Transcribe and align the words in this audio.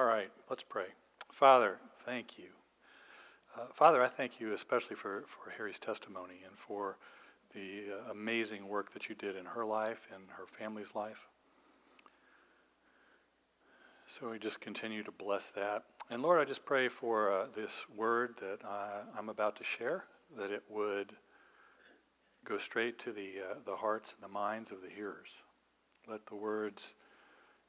All 0.00 0.06
right, 0.06 0.30
let's 0.48 0.62
pray. 0.62 0.86
Father, 1.30 1.76
thank 2.06 2.38
you. 2.38 2.46
Uh, 3.54 3.66
Father, 3.74 4.02
I 4.02 4.08
thank 4.08 4.40
you 4.40 4.54
especially 4.54 4.96
for, 4.96 5.24
for 5.26 5.50
Harry's 5.50 5.78
testimony 5.78 6.36
and 6.42 6.56
for 6.56 6.96
the 7.54 7.82
uh, 7.92 8.10
amazing 8.10 8.66
work 8.66 8.94
that 8.94 9.10
you 9.10 9.14
did 9.14 9.36
in 9.36 9.44
her 9.44 9.66
life 9.66 10.08
and 10.14 10.22
her 10.30 10.46
family's 10.46 10.94
life. 10.94 11.28
So 14.06 14.30
we 14.30 14.38
just 14.38 14.62
continue 14.62 15.02
to 15.02 15.12
bless 15.12 15.50
that. 15.50 15.82
And 16.08 16.22
Lord, 16.22 16.40
I 16.40 16.46
just 16.46 16.64
pray 16.64 16.88
for 16.88 17.30
uh, 17.30 17.46
this 17.54 17.84
word 17.94 18.36
that 18.40 18.66
I'm 19.14 19.28
about 19.28 19.56
to 19.56 19.64
share, 19.64 20.04
that 20.38 20.50
it 20.50 20.62
would 20.70 21.12
go 22.46 22.56
straight 22.56 22.98
to 23.00 23.12
the, 23.12 23.32
uh, 23.50 23.54
the 23.66 23.76
hearts 23.76 24.14
and 24.14 24.24
the 24.26 24.32
minds 24.32 24.70
of 24.70 24.80
the 24.80 24.88
hearers. 24.88 25.28
Let 26.08 26.24
the 26.24 26.36
words 26.36 26.94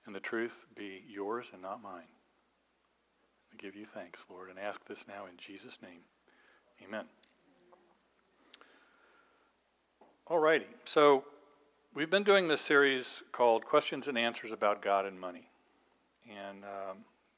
and 0.05 0.16
the 0.16 0.21
truth 0.21 0.66
be 0.77 1.04
yours 1.09 1.48
and 1.52 1.61
not 1.61 1.84
mine. 1.84 2.07
Give 3.58 3.76
you 3.76 3.86
thanks, 3.86 4.22
Lord, 4.30 4.50
and 4.50 4.58
ask 4.58 4.84
this 4.86 5.05
now 5.08 5.26
in 5.26 5.38
Jesus' 5.38 5.78
name. 5.84 6.02
Amen. 6.84 7.05
Alrighty, 10.28 10.66
so 10.86 11.26
we've 11.94 12.09
been 12.09 12.23
doing 12.23 12.48
this 12.48 12.62
series 12.62 13.22
called 13.32 13.66
Questions 13.66 14.08
and 14.08 14.18
Answers 14.18 14.52
about 14.52 14.82
God 14.82 15.06
and 15.06 15.20
Money. 15.20 15.50
And 16.28 16.64
um, 16.64 16.98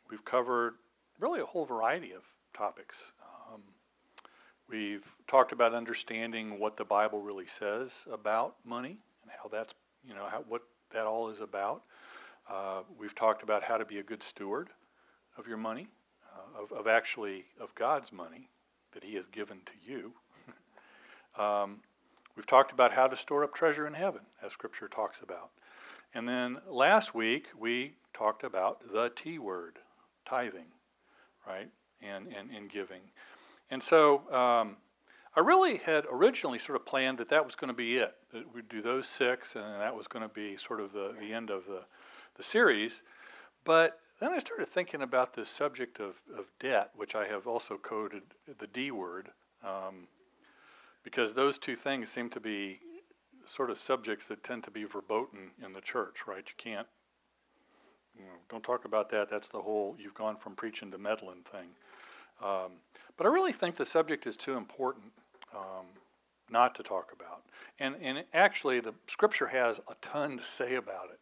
we've 0.10 0.24
covered 0.24 0.76
really 1.20 1.42
a 1.42 1.46
whole 1.46 1.66
variety 1.66 2.12
of 2.14 2.22
topics. 2.54 3.12
Um, 3.52 3.62
we've 4.70 5.16
talked 5.28 5.52
about 5.52 5.74
understanding 5.74 6.60
what 6.60 6.78
the 6.78 6.86
Bible 6.86 7.20
really 7.22 7.48
says 7.48 8.06
about 8.12 8.56
money 8.64 8.98
and 9.24 9.32
how 9.42 9.50
that's, 9.50 9.74
you 10.08 10.14
know, 10.14 10.28
how, 10.30 10.44
what 10.48 10.62
that 10.94 11.06
all 11.06 11.30
is 11.30 11.40
about. 11.40 11.84
Uh, 12.50 12.82
we've 13.00 13.16
talked 13.16 13.44
about 13.44 13.64
how 13.64 13.78
to 13.78 13.86
be 13.86 14.00
a 14.00 14.04
good 14.04 14.22
steward 14.22 14.70
of 15.38 15.48
your 15.48 15.58
money, 15.58 15.88
of, 16.58 16.72
of 16.72 16.88
actually 16.88 17.46
of 17.60 17.74
God's 17.76 18.12
money 18.12 18.50
that 18.94 19.04
He 19.04 19.16
has 19.16 19.28
given 19.28 19.60
to 19.66 19.72
you. 19.92 20.14
um, 21.42 21.82
we've 22.36 22.48
talked 22.48 22.72
about 22.72 22.94
how 22.94 23.08
to 23.08 23.16
store 23.16 23.44
up 23.44 23.54
treasure 23.54 23.88
in 23.88 23.94
heaven, 23.94 24.22
as 24.44 24.52
Scripture 24.52 24.88
talks 24.88 25.22
about. 25.22 25.50
And 26.14 26.30
then 26.30 26.60
last 26.68 27.16
week 27.16 27.48
we 27.58 27.94
talked 28.14 28.44
about 28.44 28.82
the 28.94 29.12
T 29.16 29.40
word, 29.40 29.80
tithing, 30.26 30.68
right, 31.48 31.70
and, 32.02 32.28
and, 32.28 32.52
and 32.52 32.70
giving. 32.70 33.02
And 33.72 33.82
so 33.82 34.32
um, 34.32 34.78
I 35.36 35.40
really 35.40 35.78
had 35.78 36.06
originally 36.12 36.60
sort 36.60 36.76
of 36.76 36.86
planned 36.86 37.18
that 37.18 37.30
that 37.30 37.44
was 37.44 37.56
going 37.56 37.70
to 37.70 37.74
be 37.74 37.98
it, 37.98 38.14
that 38.32 38.54
we'd 38.54 38.70
do 38.70 38.82
those 38.82 39.08
six, 39.08 39.56
and 39.56 39.82
that 39.82 39.96
was 39.96 40.08
going 40.08 40.22
to 40.22 40.34
be 40.34 40.58
sort 40.58 40.80
of 40.80 40.94
the, 40.94 41.16
the 41.20 41.34
end 41.34 41.50
of 41.50 41.66
the, 41.66 41.82
the 42.36 42.44
series. 42.44 43.02
But 43.64 44.00
then 44.24 44.32
I 44.32 44.40
started 44.40 44.70
thinking 44.70 45.02
about 45.02 45.34
this 45.34 45.50
subject 45.50 46.00
of, 46.00 46.22
of 46.38 46.46
debt, 46.58 46.92
which 46.96 47.14
I 47.14 47.28
have 47.28 47.46
also 47.46 47.78
coded 47.78 48.22
the 48.58 48.68
D 48.68 48.90
word, 48.90 49.30
um, 49.62 50.08
because 51.04 51.34
those 51.34 51.58
two 51.58 51.76
things 51.76 52.10
seem 52.10 52.30
to 52.30 52.40
be 52.40 52.80
sort 53.46 53.70
of 53.70 53.78
subjects 53.78 54.28
that 54.30 54.42
tend 54.42 54.64
to 54.64 54.72
be 54.72 54.86
verboten 54.86 55.52
in 55.62 55.74
the 55.74 55.82
church, 55.82 56.20
right? 56.26 56.48
You 56.48 56.54
can't, 56.58 56.88
you 58.18 58.24
know, 58.24 58.32
don't 58.50 58.64
talk 58.64 58.86
about 58.86 59.10
that. 59.10 59.28
That's 59.28 59.50
the 59.50 59.60
whole 59.60 59.98
you've 60.00 60.14
gone 60.14 60.38
from 60.38 60.56
preaching 60.56 60.90
to 60.92 60.98
meddling 60.98 61.44
thing. 61.52 61.68
Um, 62.42 62.72
but 63.18 63.28
I 63.28 63.30
really 63.30 63.52
think 63.52 63.76
the 63.76 63.86
subject 63.86 64.26
is 64.26 64.38
too 64.38 64.56
important 64.56 65.12
um, 65.54 65.88
not 66.50 66.76
to 66.76 66.84
talk 66.84 67.12
about. 67.14 67.42
And, 67.78 67.96
and 68.02 68.24
actually, 68.34 68.80
the 68.80 68.94
scripture 69.08 69.48
has 69.48 69.80
a 69.90 69.96
ton 70.02 70.38
to 70.38 70.46
say 70.46 70.76
about 70.76 71.10
it. 71.12 71.20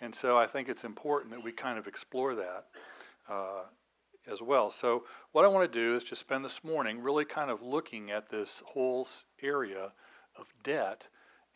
And 0.00 0.14
so 0.14 0.38
I 0.38 0.46
think 0.46 0.68
it's 0.68 0.84
important 0.84 1.32
that 1.32 1.42
we 1.42 1.52
kind 1.52 1.78
of 1.78 1.86
explore 1.86 2.34
that 2.36 2.66
uh, 3.28 3.62
as 4.30 4.40
well. 4.40 4.70
So, 4.70 5.04
what 5.32 5.44
I 5.44 5.48
want 5.48 5.70
to 5.70 5.78
do 5.78 5.96
is 5.96 6.04
just 6.04 6.20
spend 6.20 6.44
this 6.44 6.62
morning 6.62 7.00
really 7.00 7.24
kind 7.24 7.50
of 7.50 7.62
looking 7.62 8.10
at 8.10 8.28
this 8.28 8.62
whole 8.66 9.08
area 9.42 9.92
of 10.36 10.46
debt 10.62 11.04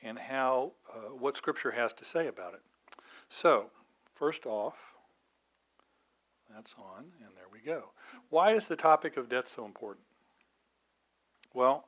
and 0.03 0.19
how 0.19 0.73
uh, 0.93 1.15
what 1.15 1.37
Scripture 1.37 1.73
has 1.73 1.93
to 1.95 2.05
say 2.05 2.27
about 2.27 2.55
it. 2.55 2.63
So, 3.29 3.71
first 4.15 4.47
off, 4.47 4.77
that's 6.55 6.75
on, 6.79 7.05
and 7.21 7.37
there 7.37 7.47
we 7.51 7.61
go. 7.61 7.93
Why 8.29 8.53
is 8.53 8.69
the 8.69 8.77
topic 8.77 9.17
of 9.17 9.29
debt 9.29 9.49
so 9.49 9.65
important? 9.65 10.05
Well, 11.55 11.87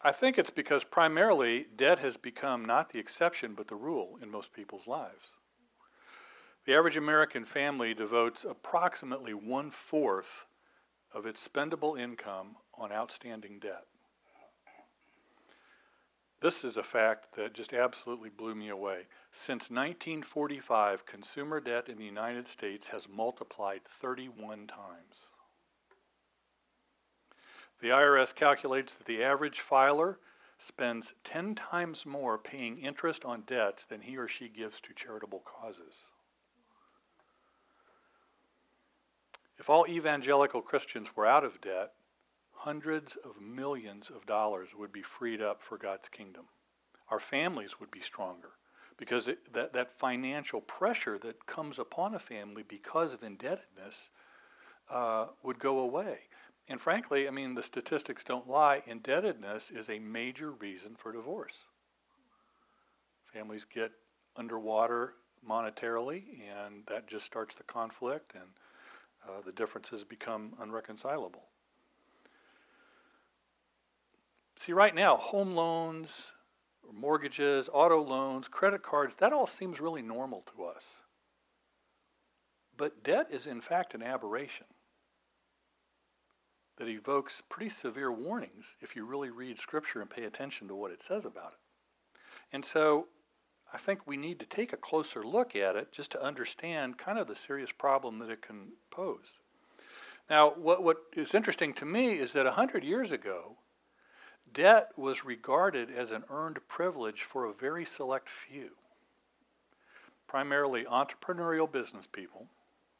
I 0.00 0.12
think 0.12 0.38
it's 0.38 0.50
because 0.50 0.84
primarily 0.84 1.66
debt 1.74 1.98
has 1.98 2.16
become 2.16 2.64
not 2.64 2.90
the 2.90 2.98
exception 2.98 3.54
but 3.54 3.68
the 3.68 3.74
rule 3.74 4.18
in 4.22 4.30
most 4.30 4.52
people's 4.52 4.86
lives. 4.86 5.33
The 6.64 6.74
average 6.74 6.96
American 6.96 7.44
family 7.44 7.92
devotes 7.92 8.42
approximately 8.42 9.34
one 9.34 9.70
fourth 9.70 10.46
of 11.12 11.26
its 11.26 11.46
spendable 11.46 12.00
income 12.00 12.56
on 12.78 12.90
outstanding 12.90 13.58
debt. 13.58 13.84
This 16.40 16.64
is 16.64 16.76
a 16.76 16.82
fact 16.82 17.36
that 17.36 17.54
just 17.54 17.74
absolutely 17.74 18.30
blew 18.30 18.54
me 18.54 18.70
away. 18.70 19.06
Since 19.30 19.70
1945, 19.70 21.04
consumer 21.04 21.60
debt 21.60 21.88
in 21.88 21.98
the 21.98 22.04
United 22.04 22.48
States 22.48 22.88
has 22.88 23.08
multiplied 23.08 23.82
31 23.84 24.66
times. 24.66 25.20
The 27.80 27.88
IRS 27.88 28.34
calculates 28.34 28.94
that 28.94 29.06
the 29.06 29.22
average 29.22 29.60
filer 29.60 30.18
spends 30.58 31.14
10 31.24 31.54
times 31.54 32.06
more 32.06 32.38
paying 32.38 32.78
interest 32.78 33.24
on 33.24 33.42
debts 33.46 33.84
than 33.84 34.02
he 34.02 34.16
or 34.16 34.28
she 34.28 34.48
gives 34.48 34.80
to 34.80 34.94
charitable 34.94 35.42
causes. 35.44 36.06
If 39.58 39.70
all 39.70 39.86
evangelical 39.86 40.62
Christians 40.62 41.16
were 41.16 41.26
out 41.26 41.44
of 41.44 41.60
debt, 41.60 41.92
hundreds 42.52 43.16
of 43.16 43.40
millions 43.40 44.10
of 44.10 44.26
dollars 44.26 44.70
would 44.76 44.92
be 44.92 45.02
freed 45.02 45.40
up 45.40 45.62
for 45.62 45.78
God's 45.78 46.08
kingdom. 46.08 46.44
Our 47.10 47.20
families 47.20 47.78
would 47.78 47.90
be 47.90 48.00
stronger 48.00 48.50
because 48.96 49.28
it, 49.28 49.52
that, 49.52 49.72
that 49.72 49.98
financial 49.98 50.60
pressure 50.60 51.18
that 51.18 51.46
comes 51.46 51.78
upon 51.78 52.14
a 52.14 52.18
family 52.18 52.64
because 52.66 53.12
of 53.12 53.22
indebtedness 53.22 54.10
uh, 54.90 55.26
would 55.42 55.58
go 55.58 55.78
away. 55.78 56.20
And 56.68 56.80
frankly, 56.80 57.28
I 57.28 57.30
mean, 57.30 57.54
the 57.54 57.62
statistics 57.62 58.24
don't 58.24 58.48
lie. 58.48 58.82
Indebtedness 58.86 59.70
is 59.70 59.90
a 59.90 59.98
major 59.98 60.50
reason 60.50 60.94
for 60.96 61.12
divorce. 61.12 61.66
Families 63.32 63.66
get 63.66 63.92
underwater 64.36 65.14
monetarily, 65.46 66.22
and 66.40 66.84
that 66.88 67.06
just 67.06 67.26
starts 67.26 67.54
the 67.54 67.64
conflict, 67.64 68.32
and 68.34 68.48
uh, 69.28 69.40
the 69.44 69.52
differences 69.52 70.04
become 70.04 70.54
unreconcilable. 70.60 71.44
See, 74.56 74.72
right 74.72 74.94
now, 74.94 75.16
home 75.16 75.54
loans, 75.54 76.32
mortgages, 76.92 77.68
auto 77.72 78.00
loans, 78.02 78.48
credit 78.48 78.82
cards, 78.82 79.16
that 79.16 79.32
all 79.32 79.46
seems 79.46 79.80
really 79.80 80.02
normal 80.02 80.44
to 80.54 80.64
us. 80.64 81.02
But 82.76 83.02
debt 83.02 83.28
is, 83.30 83.46
in 83.46 83.60
fact, 83.60 83.94
an 83.94 84.02
aberration 84.02 84.66
that 86.76 86.88
evokes 86.88 87.42
pretty 87.48 87.68
severe 87.68 88.10
warnings 88.12 88.76
if 88.80 88.96
you 88.96 89.04
really 89.04 89.30
read 89.30 89.58
Scripture 89.58 90.00
and 90.00 90.10
pay 90.10 90.24
attention 90.24 90.66
to 90.68 90.74
what 90.74 90.90
it 90.90 91.02
says 91.02 91.24
about 91.24 91.52
it. 91.52 91.58
And 92.52 92.64
so 92.64 93.06
I 93.74 93.76
think 93.76 94.06
we 94.06 94.16
need 94.16 94.38
to 94.38 94.46
take 94.46 94.72
a 94.72 94.76
closer 94.76 95.24
look 95.24 95.56
at 95.56 95.74
it 95.74 95.90
just 95.90 96.12
to 96.12 96.22
understand 96.22 96.96
kind 96.96 97.18
of 97.18 97.26
the 97.26 97.34
serious 97.34 97.72
problem 97.72 98.20
that 98.20 98.30
it 98.30 98.40
can 98.40 98.68
pose. 98.92 99.40
Now, 100.30 100.50
what, 100.50 100.84
what 100.84 100.98
is 101.16 101.34
interesting 101.34 101.74
to 101.74 101.84
me 101.84 102.12
is 102.12 102.32
that 102.34 102.44
100 102.44 102.84
years 102.84 103.10
ago, 103.10 103.56
Debt 104.50 104.92
was 104.96 105.24
regarded 105.24 105.90
as 105.90 106.12
an 106.12 106.22
earned 106.30 106.60
privilege 106.68 107.22
for 107.22 107.44
a 107.44 107.52
very 107.52 107.84
select 107.84 108.28
few, 108.28 108.70
primarily 110.28 110.84
entrepreneurial 110.84 111.70
business 111.70 112.06
people, 112.06 112.46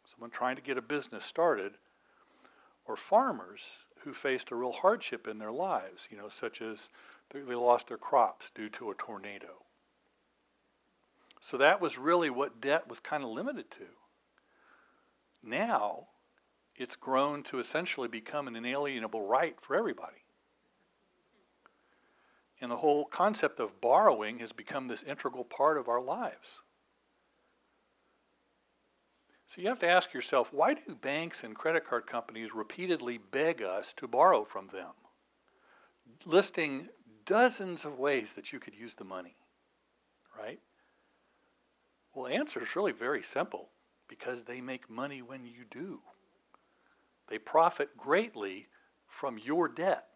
someone 0.05 0.31
trying 0.31 0.57
to 0.57 0.63
get 0.63 0.77
a 0.77 0.83
business 0.83 1.25
started, 1.25 1.75
or 2.85 2.97
farmers 2.97 3.87
who 4.01 4.13
faced 4.13 4.51
a 4.51 4.57
real 4.57 4.73
hardship 4.73 5.29
in 5.29 5.39
their 5.39 5.53
lives, 5.53 6.09
you 6.11 6.17
know, 6.17 6.29
such 6.29 6.61
as 6.61 6.91
they 7.33 7.55
lost 7.55 7.87
their 7.87 7.97
crops 7.97 8.51
due 8.57 8.69
to 8.69 8.91
a 8.91 8.95
tornado. 8.95 9.64
So 11.45 11.59
that 11.59 11.79
was 11.79 11.99
really 11.99 12.31
what 12.31 12.63
debt 12.63 12.89
was 12.89 13.01
kind 13.01 13.23
of 13.23 13.29
limited 13.29 13.71
to. 13.73 13.85
Now, 15.43 16.07
it's 16.75 16.97
grown 16.97 17.43
to 17.45 17.59
essentially 17.59 18.09
become 18.09 18.49
an 18.49 18.57
inalienable 18.57 19.21
right 19.21 19.55
for 19.61 19.77
everybody. 19.77 20.25
And 22.63 22.71
the 22.71 22.79
whole 22.79 23.05
concept 23.05 23.61
of 23.61 23.79
borrowing 23.83 24.39
has 24.39 24.53
become 24.53 24.89
this 24.89 25.03
integral 25.03 25.45
part 25.45 25.77
of 25.77 25.87
our 25.87 26.01
lives. 26.01 26.63
So 29.47 29.61
you 29.61 29.69
have 29.69 29.79
to 29.81 29.87
ask 29.87 30.15
yourself 30.15 30.51
why 30.51 30.73
do 30.73 30.95
banks 30.95 31.45
and 31.45 31.55
credit 31.55 31.87
card 31.87 32.07
companies 32.07 32.55
repeatedly 32.55 33.19
beg 33.19 33.61
us 33.61 33.93
to 33.99 34.09
borrow 34.09 34.47
from 34.47 34.69
them, 34.69 34.93
listing 36.25 36.89
dozens 37.27 37.85
of 37.85 37.99
ways 37.99 38.33
that 38.33 38.51
you 38.51 38.59
could 38.59 38.75
use 38.75 38.95
the 38.95 39.05
money? 39.05 39.37
Right? 40.41 40.61
Well, 42.15 42.27
the 42.27 42.35
answer 42.35 42.63
is 42.63 42.77
really 42.77 42.93
very 42.93 43.23
simple 43.23 43.71
because 44.09 44.45
they 44.45 44.61
make 44.61 44.89
money 44.89 45.21
when 45.23 45.45
you 45.45 45.65
do. 45.69 46.01
They 47.29 47.39
profit 47.39 47.97
greatly 47.97 48.69
from 49.09 49.39
your 49.39 49.69
debt. 49.69 50.07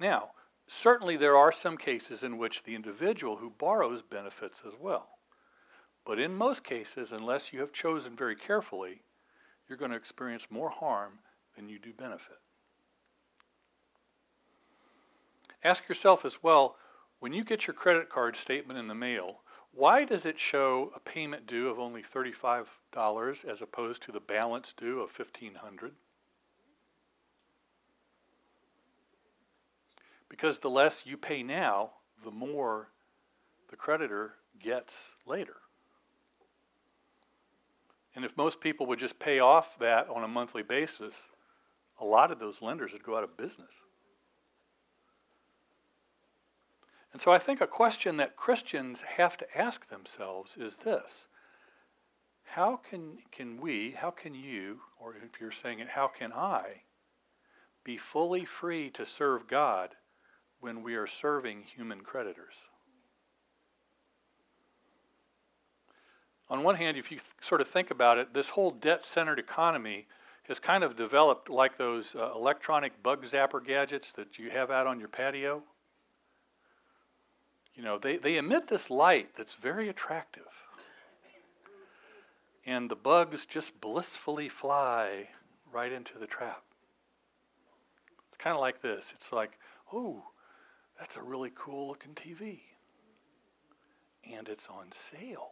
Now, 0.00 0.30
certainly 0.66 1.16
there 1.16 1.36
are 1.36 1.52
some 1.52 1.76
cases 1.76 2.24
in 2.24 2.38
which 2.38 2.64
the 2.64 2.74
individual 2.74 3.36
who 3.36 3.50
borrows 3.50 4.02
benefits 4.02 4.62
as 4.66 4.72
well. 4.78 5.08
But 6.04 6.18
in 6.18 6.34
most 6.34 6.64
cases, 6.64 7.12
unless 7.12 7.52
you 7.52 7.60
have 7.60 7.72
chosen 7.72 8.16
very 8.16 8.36
carefully, 8.36 9.02
you're 9.68 9.78
going 9.78 9.92
to 9.92 9.96
experience 9.96 10.48
more 10.50 10.70
harm 10.70 11.20
than 11.56 11.68
you 11.68 11.78
do 11.78 11.92
benefit. 11.92 12.38
Ask 15.62 15.88
yourself 15.88 16.24
as 16.24 16.42
well 16.42 16.76
when 17.20 17.32
you 17.32 17.44
get 17.44 17.66
your 17.66 17.74
credit 17.74 18.08
card 18.08 18.36
statement 18.36 18.78
in 18.78 18.88
the 18.88 18.94
mail, 18.94 19.40
why 19.72 20.04
does 20.04 20.24
it 20.24 20.38
show 20.38 20.92
a 20.94 21.00
payment 21.00 21.46
due 21.46 21.68
of 21.68 21.78
only 21.78 22.02
$35 22.02 22.66
as 23.44 23.60
opposed 23.60 24.02
to 24.02 24.12
the 24.12 24.20
balance 24.20 24.72
due 24.76 25.00
of 25.00 25.16
1500 25.16 25.92
Because 30.28 30.58
the 30.58 30.70
less 30.70 31.06
you 31.06 31.16
pay 31.16 31.44
now, 31.44 31.90
the 32.24 32.30
more 32.32 32.88
the 33.70 33.76
creditor 33.76 34.34
gets 34.58 35.12
later. 35.26 35.56
And 38.16 38.24
if 38.24 38.36
most 38.36 38.60
people 38.60 38.86
would 38.86 38.98
just 38.98 39.18
pay 39.18 39.38
off 39.38 39.78
that 39.78 40.08
on 40.08 40.24
a 40.24 40.28
monthly 40.28 40.62
basis, 40.62 41.28
a 42.00 42.04
lot 42.04 42.30
of 42.30 42.38
those 42.40 42.62
lenders 42.62 42.92
would 42.92 43.04
go 43.04 43.16
out 43.16 43.24
of 43.24 43.36
business. 43.36 43.70
And 47.14 47.20
so 47.20 47.30
I 47.30 47.38
think 47.38 47.60
a 47.60 47.68
question 47.68 48.16
that 48.16 48.34
Christians 48.34 49.02
have 49.02 49.36
to 49.36 49.46
ask 49.56 49.88
themselves 49.88 50.56
is 50.56 50.78
this 50.78 51.28
How 52.42 52.76
can, 52.76 53.18
can 53.30 53.60
we, 53.60 53.92
how 53.92 54.10
can 54.10 54.34
you, 54.34 54.80
or 54.98 55.14
if 55.14 55.40
you're 55.40 55.52
saying 55.52 55.78
it, 55.78 55.90
how 55.90 56.08
can 56.08 56.32
I, 56.32 56.82
be 57.84 57.96
fully 57.96 58.44
free 58.44 58.90
to 58.90 59.06
serve 59.06 59.46
God 59.46 59.94
when 60.58 60.82
we 60.82 60.96
are 60.96 61.06
serving 61.06 61.62
human 61.62 62.00
creditors? 62.00 62.54
On 66.50 66.64
one 66.64 66.74
hand, 66.74 66.96
if 66.96 67.12
you 67.12 67.18
th- 67.18 67.30
sort 67.40 67.60
of 67.60 67.68
think 67.68 67.92
about 67.92 68.18
it, 68.18 68.34
this 68.34 68.50
whole 68.50 68.72
debt 68.72 69.04
centered 69.04 69.38
economy 69.38 70.08
has 70.48 70.58
kind 70.58 70.82
of 70.82 70.96
developed 70.96 71.48
like 71.48 71.78
those 71.78 72.16
uh, 72.16 72.32
electronic 72.34 73.04
bug 73.04 73.24
zapper 73.24 73.64
gadgets 73.64 74.10
that 74.12 74.36
you 74.36 74.50
have 74.50 74.72
out 74.72 74.88
on 74.88 74.98
your 74.98 75.08
patio 75.08 75.62
you 77.74 77.82
know, 77.82 77.98
they, 77.98 78.16
they 78.16 78.36
emit 78.36 78.68
this 78.68 78.90
light 78.90 79.30
that's 79.36 79.54
very 79.54 79.88
attractive. 79.88 80.42
And 82.66 82.90
the 82.90 82.96
bugs 82.96 83.44
just 83.44 83.80
blissfully 83.80 84.48
fly 84.48 85.28
right 85.70 85.92
into 85.92 86.18
the 86.18 86.26
trap. 86.26 86.62
It's 88.28 88.36
kind 88.38 88.54
of 88.54 88.60
like 88.60 88.80
this. 88.80 89.12
It's 89.14 89.32
like, 89.32 89.58
oh, 89.92 90.24
that's 90.98 91.16
a 91.16 91.22
really 91.22 91.52
cool 91.54 91.88
looking 91.88 92.14
TV. 92.14 92.60
And 94.32 94.48
it's 94.48 94.68
on 94.68 94.92
sale. 94.92 95.50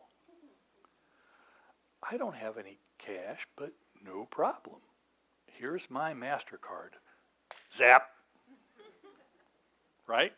I 2.09 2.17
don't 2.17 2.37
have 2.37 2.57
any 2.57 2.79
cash, 2.99 3.47
but 3.57 3.73
no 4.05 4.25
problem. 4.25 4.81
Here's 5.47 5.91
my 5.91 6.15
MasterCard. 6.15 6.95
Zap. 7.71 8.09
right? 10.07 10.33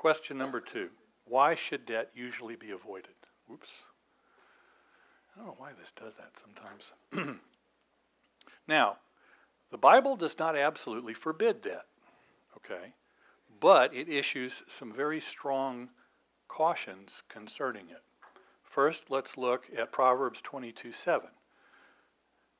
Question 0.00 0.38
number 0.38 0.62
two 0.62 0.88
Why 1.26 1.54
should 1.54 1.84
debt 1.84 2.08
usually 2.14 2.56
be 2.56 2.70
avoided? 2.70 3.12
Whoops. 3.46 3.68
I 5.30 5.38
don't 5.38 5.48
know 5.48 5.56
why 5.58 5.72
this 5.78 5.92
does 5.92 6.16
that 6.16 6.40
sometimes. 6.40 7.38
now, 8.66 8.96
the 9.70 9.76
Bible 9.76 10.16
does 10.16 10.38
not 10.38 10.56
absolutely 10.56 11.12
forbid 11.12 11.60
debt, 11.60 11.84
okay? 12.56 12.94
But 13.60 13.94
it 13.94 14.08
issues 14.08 14.62
some 14.68 14.90
very 14.90 15.20
strong 15.20 15.90
cautions 16.48 17.22
concerning 17.28 17.90
it. 17.90 18.02
First, 18.62 19.10
let's 19.10 19.36
look 19.36 19.66
at 19.76 19.92
Proverbs 19.92 20.40
22 20.40 20.92
7, 20.92 21.28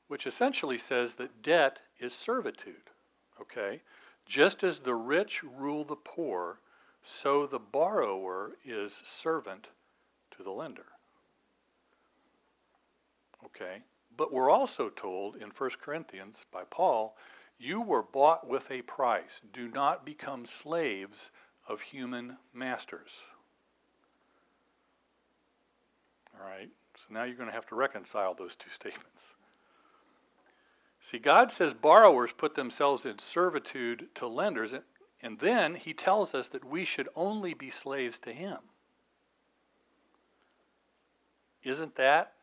which 0.07 0.27
essentially 0.27 0.77
says 0.77 1.15
that 1.15 1.41
debt 1.41 1.79
is 1.99 2.13
servitude, 2.13 2.91
okay? 3.41 3.81
Just 4.27 4.63
as 4.63 4.81
the 4.81 4.93
rich 4.93 5.41
rule 5.41 5.83
the 5.83 5.95
poor, 5.95 6.59
so 7.03 7.45
the 7.45 7.59
borrower 7.59 8.57
is 8.65 9.01
servant 9.05 9.67
to 10.35 10.43
the 10.43 10.51
lender. 10.51 10.85
Okay? 13.45 13.83
But 14.15 14.31
we're 14.31 14.49
also 14.49 14.89
told 14.89 15.35
in 15.35 15.49
1 15.49 15.69
Corinthians 15.81 16.45
by 16.51 16.63
Paul, 16.69 17.15
you 17.57 17.81
were 17.81 18.03
bought 18.03 18.47
with 18.47 18.69
a 18.71 18.81
price. 18.81 19.41
Do 19.53 19.67
not 19.67 20.05
become 20.05 20.45
slaves 20.45 21.29
of 21.67 21.81
human 21.81 22.37
masters. 22.53 23.11
All 26.33 26.47
right? 26.47 26.69
So 26.95 27.05
now 27.13 27.23
you're 27.23 27.35
going 27.35 27.49
to 27.49 27.55
have 27.55 27.67
to 27.67 27.75
reconcile 27.75 28.33
those 28.33 28.55
two 28.55 28.69
statements. 28.73 29.33
See, 30.99 31.17
God 31.17 31.51
says 31.51 31.73
borrowers 31.73 32.31
put 32.31 32.53
themselves 32.53 33.05
in 33.05 33.17
servitude 33.17 34.09
to 34.15 34.27
lenders, 34.27 34.73
and 35.23 35.39
then 35.39 35.75
he 35.75 35.93
tells 35.93 36.33
us 36.33 36.49
that 36.49 36.65
we 36.65 36.83
should 36.83 37.09
only 37.15 37.53
be 37.53 37.69
slaves 37.69 38.19
to 38.19 38.33
him. 38.33 38.57
Isn't 41.63 41.95
that 41.95 42.33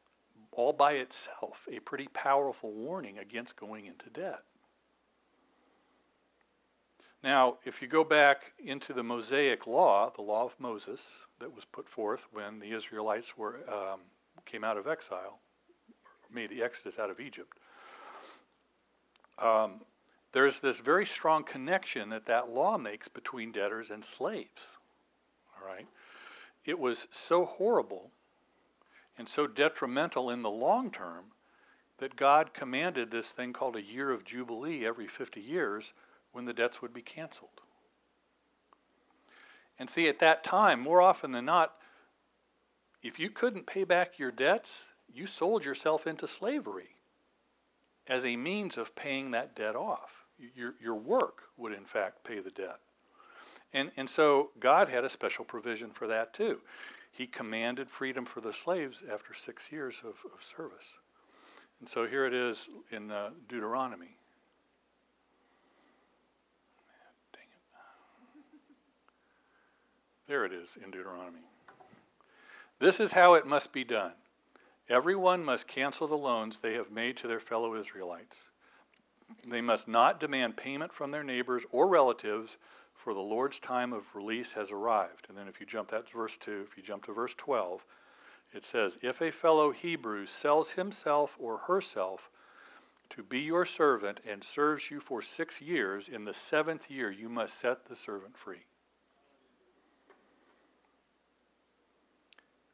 all 0.53 0.73
by 0.73 0.93
itself 0.93 1.67
a 1.71 1.81
pretty 1.81 2.09
powerful 2.13 2.73
warning 2.73 3.19
against 3.19 3.57
going 3.57 3.87
into 3.87 4.09
debt? 4.11 4.43
Now, 7.23 7.57
if 7.65 7.83
you 7.83 7.89
go 7.89 8.05
back 8.05 8.53
into 8.65 8.93
the 8.93 9.03
Mosaic 9.03 9.67
law, 9.67 10.13
the 10.15 10.23
law 10.23 10.45
of 10.45 10.55
Moses 10.61 11.17
that 11.41 11.53
was 11.53 11.65
put 11.65 11.89
forth 11.89 12.29
when 12.33 12.61
the 12.61 12.71
Israelites 12.71 13.37
were 13.37 13.59
um, 13.69 14.01
came 14.47 14.63
out 14.63 14.77
of 14.77 14.87
exile, 14.87 15.41
made 16.33 16.51
the 16.51 16.63
exodus 16.63 16.97
out 16.97 17.11
of 17.11 17.19
Egypt, 17.19 17.59
um, 19.39 19.81
there's 20.33 20.61
this 20.61 20.79
very 20.79 21.07
strong 21.07 21.45
connection 21.45 22.11
that 22.11 22.27
that 22.27 22.51
law 22.51 22.77
makes 22.77 23.09
between 23.09 23.53
debtors 23.53 23.91
and 23.91 24.05
slaves. 24.05 24.77
All 25.57 25.67
right? 25.67 25.87
It 26.65 26.79
was 26.79 27.09
so 27.11 27.45
horrible 27.45 28.11
and 29.17 29.29
so 29.29 29.47
detrimental 29.47 30.31
in 30.31 30.43
the 30.43 30.51
long 30.51 30.91
term 30.91 31.33
that 31.99 32.17
God 32.17 32.55
commanded 32.55 33.11
this 33.11 33.31
thing 33.31 33.53
called 33.53 33.77
a 33.77 33.83
year 33.83 34.11
of 34.11 34.25
Jubilee 34.25 34.87
every 34.87 35.07
50 35.07 35.41
years 35.41 35.93
when 36.33 36.45
the 36.45 36.53
debts 36.53 36.81
would 36.81 36.95
be 36.95 37.03
canceled. 37.03 37.63
And 39.79 39.89
see, 39.89 40.09
at 40.09 40.21
that 40.21 40.45
time, 40.45 40.81
more 40.81 41.01
often 41.01 41.33
than 41.33 41.45
not, 41.45 41.75
if 43.03 43.19
you 43.19 43.31
couldn't 43.31 43.67
pay 43.67 43.85
back 43.85 44.19
your 44.19 44.31
debts, 44.31 44.89
you 45.13 45.27
sold 45.27 45.65
yourself 45.65 46.07
into 46.07 46.27
slavery 46.27 46.97
as 48.07 48.25
a 48.25 48.37
means 48.37 48.77
of 48.77 48.97
paying 48.97 49.31
that 49.31 49.55
debt 49.55 49.77
off. 49.77 50.18
Your, 50.55 50.75
your 50.81 50.95
work 50.95 51.43
would, 51.57 51.73
in 51.73 51.85
fact, 51.85 52.25
pay 52.25 52.41
the 52.41 52.51
debt. 52.51 52.79
And, 53.73 53.91
and 53.97 54.09
so 54.09 54.51
God 54.59 54.89
had 54.89 55.05
a 55.05 55.09
special 55.09 55.45
provision 55.45 55.91
for 55.91 56.07
that 56.07 56.33
too. 56.33 56.59
He 57.11 57.27
commanded 57.27 57.91
freedom 57.91 58.25
for 58.25 58.41
the 58.41 58.53
slaves 58.53 59.03
after 59.13 59.35
six 59.35 59.73
years 59.73 60.01
of, 60.05 60.15
of 60.33 60.43
service. 60.43 60.99
And 61.81 61.89
so 61.89 62.07
here 62.07 62.27
it 62.27 62.35
is 62.35 62.69
in 62.91 63.11
uh, 63.11 63.31
Deuteronomy. 63.49 64.17
Dang 67.33 67.43
it. 67.43 67.81
There 70.27 70.45
it 70.45 70.53
is 70.53 70.79
in 70.83 70.91
Deuteronomy. 70.91 71.41
This 72.79 73.01
is 73.01 73.13
how 73.13 73.35
it 73.35 73.47
must 73.47 73.73
be 73.73 73.85
done. 73.85 74.13
Everyone 74.89 75.45
must 75.45 75.67
cancel 75.67 76.07
the 76.07 76.17
loans 76.17 76.59
they 76.59 76.75
have 76.75 76.91
made 76.91 77.17
to 77.19 77.29
their 77.29 77.41
fellow 77.41 77.75
Israelites 77.75 78.49
they 79.47 79.61
must 79.61 79.89
not 79.89 80.21
demand 80.21 80.57
payment 80.57 80.93
from 80.93 81.11
their 81.11 81.25
neighbors 81.25 81.65
or 81.71 81.87
relatives, 81.87 82.59
for 82.95 83.15
the 83.15 83.21
Lord's 83.21 83.59
time 83.59 83.93
of 83.93 84.15
release 84.15 84.53
has 84.53 84.71
arrived. 84.71 85.27
And 85.29 85.39
then 85.39 85.49
if 85.49 85.61
you 85.61 85.67
jump 85.67 85.91
that 85.91 86.09
to 86.09 86.17
verse 86.17 86.37
2, 86.37 86.67
if 86.69 86.77
you 86.77 86.83
jump 86.83 87.07
to 87.07 87.13
verse 87.13 87.35
12, 87.37 87.85
it 88.53 88.65
says, 88.65 88.99
If 89.03 89.21
a 89.21 89.31
fellow 89.31 89.71
Hebrew 89.71 90.27
sells 90.27 90.73
himself 90.73 91.37
or 91.39 91.59
herself 91.59 92.31
to 93.11 93.23
be 93.23 93.41
your 93.41 93.65
servant 93.65 94.21
and 94.29 94.43
serves 94.43 94.91
you 94.91 95.01
for 95.01 95.23
six 95.23 95.61
years, 95.61 96.09
in 96.09 96.25
the 96.25 96.35
seventh 96.35 96.91
year 96.91 97.11
you 97.11 97.29
must 97.29 97.59
set 97.59 97.87
the 97.87 97.97
servant 97.97 98.37
free. 98.37 98.67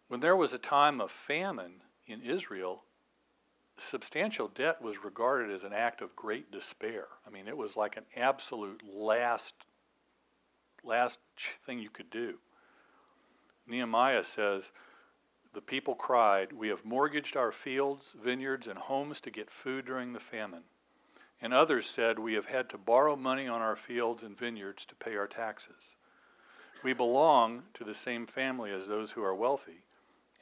When 0.09 0.21
there 0.21 0.37
was 0.37 0.53
a 0.53 0.59
time 0.59 1.01
of 1.01 1.11
famine 1.11 1.83
in 2.07 2.23
Israel, 2.23 2.85
substantial 3.77 4.49
debt 4.49 4.81
was 4.81 5.05
regarded 5.05 5.51
as 5.51 5.65
an 5.65 5.73
act 5.73 6.01
of 6.01 6.15
great 6.17 6.51
despair. 6.51 7.07
I 7.27 7.31
mean, 7.31 7.49
it 7.49 7.57
was 7.57 7.77
like 7.77 7.97
an 7.97 8.05
absolute 8.17 8.83
last 8.87 9.55
last 10.85 11.19
thing 11.65 11.79
you 11.79 11.89
could 11.89 12.11
do. 12.11 12.35
Nehemiah 13.67 14.23
says, 14.23 14.71
the 15.55 15.61
people 15.61 15.95
cried, 15.95 16.53
We 16.53 16.69
have 16.69 16.85
mortgaged 16.85 17.37
our 17.37 17.53
fields, 17.53 18.15
vineyards, 18.21 18.67
and 18.67 18.79
homes 18.79 19.21
to 19.21 19.31
get 19.31 19.51
food 19.51 19.87
during 19.87 20.13
the 20.13 20.21
famine. 20.21 20.65
And 21.41 21.55
others 21.55 21.87
said, 21.87 22.19
We 22.19 22.35
have 22.35 22.47
had 22.47 22.69
to 22.71 22.79
borrow 22.79 23.17
money 23.17 23.47
on 23.47 23.63
our 23.63 23.77
fields 23.77 24.23
and 24.23 24.37
vineyards 24.37 24.85
to 24.87 24.97
pay 24.97 25.17
our 25.17 25.29
taxes. 25.29 25.95
We 26.83 26.93
belong 26.93 27.63
to 27.75 27.85
the 27.85 27.95
same 27.95 28.27
family 28.27 28.73
as 28.73 28.89
those 28.89 29.13
who 29.13 29.23
are 29.23 29.35
wealthy, 29.35 29.85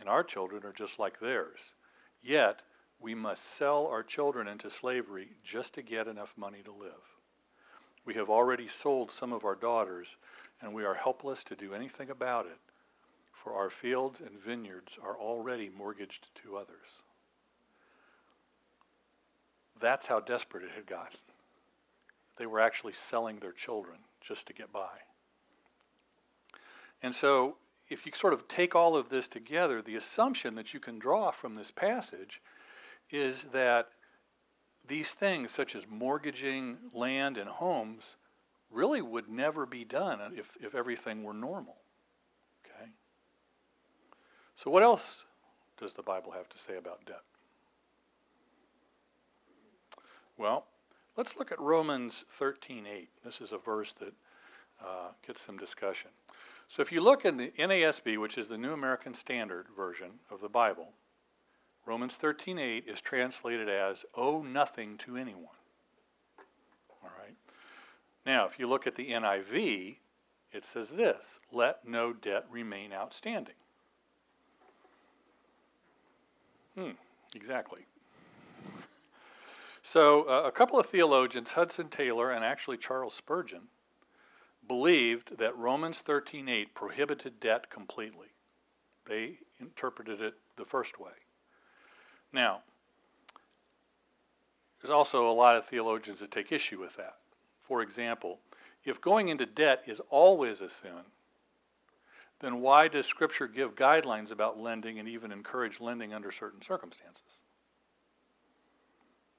and 0.00 0.08
our 0.08 0.24
children 0.24 0.64
are 0.64 0.72
just 0.72 0.98
like 0.98 1.20
theirs. 1.20 1.74
Yet, 2.22 2.62
we 3.02 3.14
must 3.14 3.44
sell 3.44 3.86
our 3.86 4.02
children 4.02 4.46
into 4.46 4.70
slavery 4.70 5.30
just 5.42 5.74
to 5.74 5.82
get 5.82 6.06
enough 6.06 6.32
money 6.36 6.62
to 6.64 6.72
live. 6.72 7.18
We 8.04 8.14
have 8.14 8.30
already 8.30 8.68
sold 8.68 9.10
some 9.10 9.32
of 9.32 9.44
our 9.44 9.54
daughters, 9.54 10.16
and 10.60 10.72
we 10.72 10.84
are 10.84 10.94
helpless 10.94 11.42
to 11.44 11.56
do 11.56 11.74
anything 11.74 12.10
about 12.10 12.46
it, 12.46 12.58
for 13.32 13.54
our 13.54 13.70
fields 13.70 14.20
and 14.20 14.38
vineyards 14.38 14.98
are 15.02 15.16
already 15.16 15.68
mortgaged 15.76 16.28
to 16.42 16.56
others. 16.56 17.02
That's 19.80 20.06
how 20.06 20.20
desperate 20.20 20.62
it 20.62 20.70
had 20.76 20.86
gotten. 20.86 21.18
They 22.36 22.46
were 22.46 22.60
actually 22.60 22.92
selling 22.92 23.40
their 23.40 23.52
children 23.52 23.98
just 24.20 24.46
to 24.46 24.52
get 24.52 24.72
by. 24.72 24.98
And 27.02 27.14
so, 27.14 27.56
if 27.88 28.06
you 28.06 28.12
sort 28.14 28.32
of 28.32 28.46
take 28.46 28.76
all 28.76 28.96
of 28.96 29.08
this 29.08 29.26
together, 29.26 29.82
the 29.82 29.96
assumption 29.96 30.54
that 30.54 30.72
you 30.72 30.78
can 30.78 31.00
draw 31.00 31.32
from 31.32 31.56
this 31.56 31.72
passage 31.72 32.40
is 33.12 33.44
that 33.52 33.88
these 34.86 35.12
things, 35.12 35.50
such 35.50 35.76
as 35.76 35.86
mortgaging 35.88 36.78
land 36.92 37.36
and 37.38 37.48
homes, 37.48 38.16
really 38.70 39.02
would 39.02 39.28
never 39.28 39.66
be 39.66 39.84
done 39.84 40.18
if, 40.36 40.56
if 40.60 40.74
everything 40.74 41.22
were 41.22 41.34
normal. 41.34 41.76
Okay? 42.64 42.90
So, 44.56 44.70
what 44.70 44.82
else 44.82 45.24
does 45.78 45.94
the 45.94 46.02
Bible 46.02 46.32
have 46.32 46.48
to 46.48 46.58
say 46.58 46.76
about 46.76 47.04
debt? 47.04 47.22
Well, 50.36 50.66
let's 51.16 51.36
look 51.36 51.52
at 51.52 51.60
Romans 51.60 52.24
13:8. 52.40 53.08
This 53.24 53.40
is 53.40 53.52
a 53.52 53.58
verse 53.58 53.92
that 53.94 54.14
uh, 54.84 55.08
gets 55.24 55.40
some 55.40 55.56
discussion. 55.56 56.10
So 56.68 56.80
if 56.80 56.90
you 56.90 57.02
look 57.02 57.24
in 57.24 57.36
the 57.36 57.52
NASB, 57.58 58.18
which 58.18 58.38
is 58.38 58.48
the 58.48 58.56
New 58.56 58.72
American 58.72 59.12
Standard 59.12 59.66
version 59.76 60.20
of 60.30 60.40
the 60.40 60.48
Bible, 60.48 60.88
Romans 61.84 62.16
13:8 62.16 62.86
is 62.86 63.00
translated 63.00 63.68
as 63.68 64.04
owe 64.14 64.42
nothing 64.42 64.96
to 64.98 65.16
anyone. 65.16 65.56
All 67.02 67.10
right. 67.18 67.34
Now, 68.24 68.46
if 68.46 68.58
you 68.58 68.68
look 68.68 68.86
at 68.86 68.94
the 68.94 69.10
NIV, 69.10 69.98
it 70.52 70.64
says 70.64 70.90
this, 70.90 71.40
let 71.50 71.86
no 71.86 72.12
debt 72.12 72.46
remain 72.50 72.92
outstanding. 72.92 73.54
Hmm, 76.74 76.92
exactly. 77.34 77.86
So, 79.82 80.22
uh, 80.22 80.42
a 80.46 80.52
couple 80.52 80.78
of 80.78 80.86
theologians, 80.86 81.52
Hudson 81.52 81.88
Taylor 81.88 82.30
and 82.30 82.44
actually 82.44 82.76
Charles 82.76 83.14
Spurgeon, 83.14 83.68
believed 84.66 85.38
that 85.38 85.56
Romans 85.56 86.00
13:8 86.00 86.74
prohibited 86.74 87.40
debt 87.40 87.68
completely. 87.68 88.28
They 89.06 89.40
interpreted 89.58 90.22
it 90.22 90.34
the 90.56 90.64
first 90.64 91.00
way. 91.00 91.12
Now, 92.32 92.62
there's 94.80 94.90
also 94.90 95.28
a 95.28 95.32
lot 95.32 95.56
of 95.56 95.66
theologians 95.66 96.20
that 96.20 96.30
take 96.30 96.50
issue 96.50 96.80
with 96.80 96.96
that. 96.96 97.16
For 97.60 97.82
example, 97.82 98.40
if 98.84 99.00
going 99.00 99.28
into 99.28 99.46
debt 99.46 99.82
is 99.86 100.00
always 100.10 100.60
a 100.60 100.68
sin, 100.68 101.04
then 102.40 102.60
why 102.60 102.88
does 102.88 103.06
Scripture 103.06 103.46
give 103.46 103.76
guidelines 103.76 104.32
about 104.32 104.58
lending 104.58 104.98
and 104.98 105.08
even 105.08 105.30
encourage 105.30 105.80
lending 105.80 106.12
under 106.12 106.32
certain 106.32 106.60
circumstances? 106.60 107.44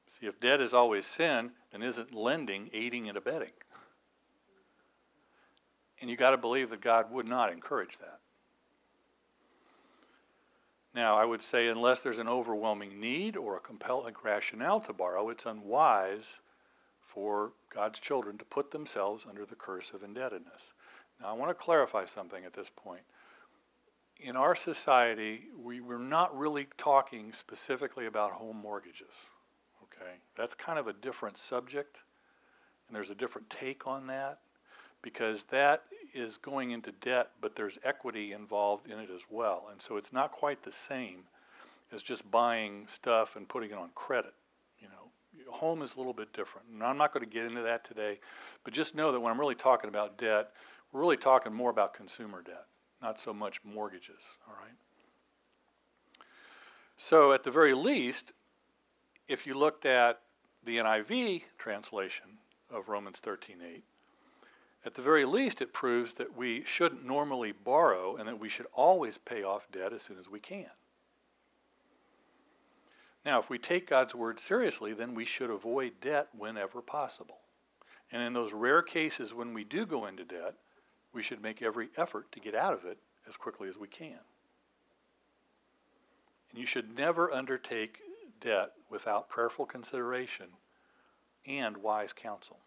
See, 0.07 0.27
if 0.27 0.39
debt 0.39 0.61
is 0.61 0.73
always 0.73 1.05
sin, 1.05 1.51
then 1.71 1.81
isn't 1.81 2.13
lending 2.13 2.69
aiding 2.71 3.09
and 3.09 3.17
abetting? 3.17 3.51
And 5.99 6.09
you 6.09 6.15
got 6.15 6.31
to 6.31 6.37
believe 6.37 6.69
that 6.69 6.81
God 6.81 7.11
would 7.11 7.27
not 7.27 7.51
encourage 7.51 7.97
that. 7.97 8.19
Now, 10.95 11.17
I 11.17 11.25
would 11.25 11.41
say, 11.41 11.67
unless 11.67 12.01
there's 12.01 12.19
an 12.19 12.27
overwhelming 12.27 12.99
need 12.99 13.35
or 13.35 13.57
a 13.57 13.59
compelling 13.59 14.13
rationale 14.23 14.79
to 14.81 14.93
borrow, 14.93 15.29
it's 15.29 15.45
unwise 15.45 16.39
for 17.01 17.53
God's 17.73 17.99
children 17.99 18.37
to 18.37 18.45
put 18.45 18.71
themselves 18.71 19.25
under 19.27 19.45
the 19.45 19.55
curse 19.55 19.91
of 19.91 20.03
indebtedness. 20.03 20.73
Now, 21.19 21.29
I 21.29 21.33
want 21.33 21.49
to 21.49 21.55
clarify 21.55 22.05
something 22.05 22.45
at 22.45 22.53
this 22.53 22.69
point. 22.75 23.01
In 24.19 24.35
our 24.35 24.55
society, 24.55 25.47
we, 25.59 25.81
we're 25.81 25.97
not 25.97 26.37
really 26.37 26.67
talking 26.77 27.33
specifically 27.33 28.05
about 28.05 28.31
home 28.31 28.57
mortgages. 28.57 29.13
Okay? 29.83 30.11
That's 30.37 30.53
kind 30.53 30.77
of 30.77 30.87
a 30.87 30.93
different 30.93 31.37
subject, 31.37 32.03
and 32.87 32.95
there's 32.95 33.11
a 33.11 33.15
different 33.15 33.49
take 33.49 33.87
on 33.87 34.07
that 34.07 34.39
because 35.01 35.45
that 35.45 35.83
is 36.13 36.37
going 36.37 36.71
into 36.71 36.91
debt, 36.91 37.31
but 37.41 37.55
there's 37.55 37.77
equity 37.83 38.33
involved 38.33 38.87
in 38.87 38.99
it 38.99 39.09
as 39.13 39.21
well. 39.29 39.67
And 39.71 39.81
so 39.81 39.97
it's 39.97 40.13
not 40.13 40.31
quite 40.31 40.63
the 40.63 40.71
same 40.71 41.23
as 41.91 42.03
just 42.03 42.29
buying 42.29 42.85
stuff 42.87 43.35
and 43.35 43.47
putting 43.47 43.71
it 43.71 43.77
on 43.77 43.89
credit. 43.95 44.33
You 44.79 44.87
know, 44.89 45.51
home 45.51 45.81
is 45.81 45.95
a 45.95 45.97
little 45.97 46.13
bit 46.13 46.33
different. 46.33 46.67
And 46.71 46.83
I'm 46.83 46.97
not 46.97 47.13
going 47.13 47.25
to 47.25 47.31
get 47.31 47.45
into 47.45 47.61
that 47.61 47.85
today, 47.85 48.19
but 48.63 48.73
just 48.73 48.95
know 48.95 49.11
that 49.11 49.19
when 49.19 49.31
I'm 49.31 49.39
really 49.39 49.55
talking 49.55 49.89
about 49.89 50.17
debt, 50.17 50.51
we're 50.91 51.01
really 51.01 51.17
talking 51.17 51.53
more 51.53 51.69
about 51.69 51.93
consumer 51.93 52.41
debt, 52.41 52.65
not 53.01 53.19
so 53.19 53.33
much 53.33 53.59
mortgages, 53.63 54.21
all 54.47 54.55
right? 54.55 54.75
So 56.97 57.33
at 57.33 57.43
the 57.43 57.51
very 57.51 57.73
least, 57.73 58.33
if 59.27 59.47
you 59.47 59.55
looked 59.55 59.85
at 59.85 60.21
the 60.63 60.77
NIV 60.77 61.43
translation 61.57 62.25
of 62.69 62.87
Romans 62.89 63.19
13:8, 63.19 63.83
at 64.85 64.95
the 64.95 65.01
very 65.01 65.25
least, 65.25 65.61
it 65.61 65.71
proves 65.71 66.15
that 66.15 66.35
we 66.35 66.63
shouldn't 66.65 67.05
normally 67.05 67.53
borrow 67.53 68.15
and 68.15 68.27
that 68.27 68.39
we 68.39 68.49
should 68.49 68.67
always 68.73 69.17
pay 69.17 69.43
off 69.43 69.67
debt 69.71 69.93
as 69.93 70.01
soon 70.01 70.19
as 70.19 70.29
we 70.29 70.39
can. 70.39 70.69
Now, 73.25 73.39
if 73.39 73.49
we 73.49 73.57
take 73.57 73.89
God's 73.89 74.13
word 74.13 74.39
seriously, 74.39 74.93
then 74.93 75.15
we 75.15 75.23
should 75.23 75.49
avoid 75.49 76.01
debt 76.01 76.27
whenever 76.37 76.81
possible. 76.81 77.39
And 78.11 78.21
in 78.21 78.33
those 78.33 78.51
rare 78.51 78.81
cases 78.81 79.33
when 79.33 79.53
we 79.53 79.63
do 79.63 79.85
go 79.85 80.05
into 80.05 80.25
debt, 80.25 80.55
we 81.13 81.23
should 81.23 81.41
make 81.41 81.61
every 81.61 81.89
effort 81.95 82.31
to 82.33 82.39
get 82.41 82.53
out 82.53 82.73
of 82.73 82.83
it 82.83 82.97
as 83.27 83.37
quickly 83.37 83.69
as 83.69 83.77
we 83.77 83.87
can. 83.87 84.19
And 86.49 86.59
you 86.59 86.65
should 86.65 86.95
never 86.95 87.31
undertake 87.31 87.99
debt 88.41 88.73
without 88.89 89.29
prayerful 89.29 89.65
consideration 89.65 90.47
and 91.47 91.77
wise 91.77 92.11
counsel. 92.11 92.57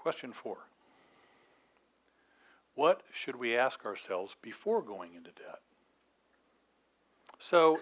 Question 0.00 0.32
four 0.32 0.56
What 2.74 3.02
should 3.12 3.36
we 3.36 3.54
ask 3.54 3.84
ourselves 3.84 4.34
before 4.40 4.80
going 4.80 5.14
into 5.14 5.30
debt? 5.30 5.60
So, 7.38 7.80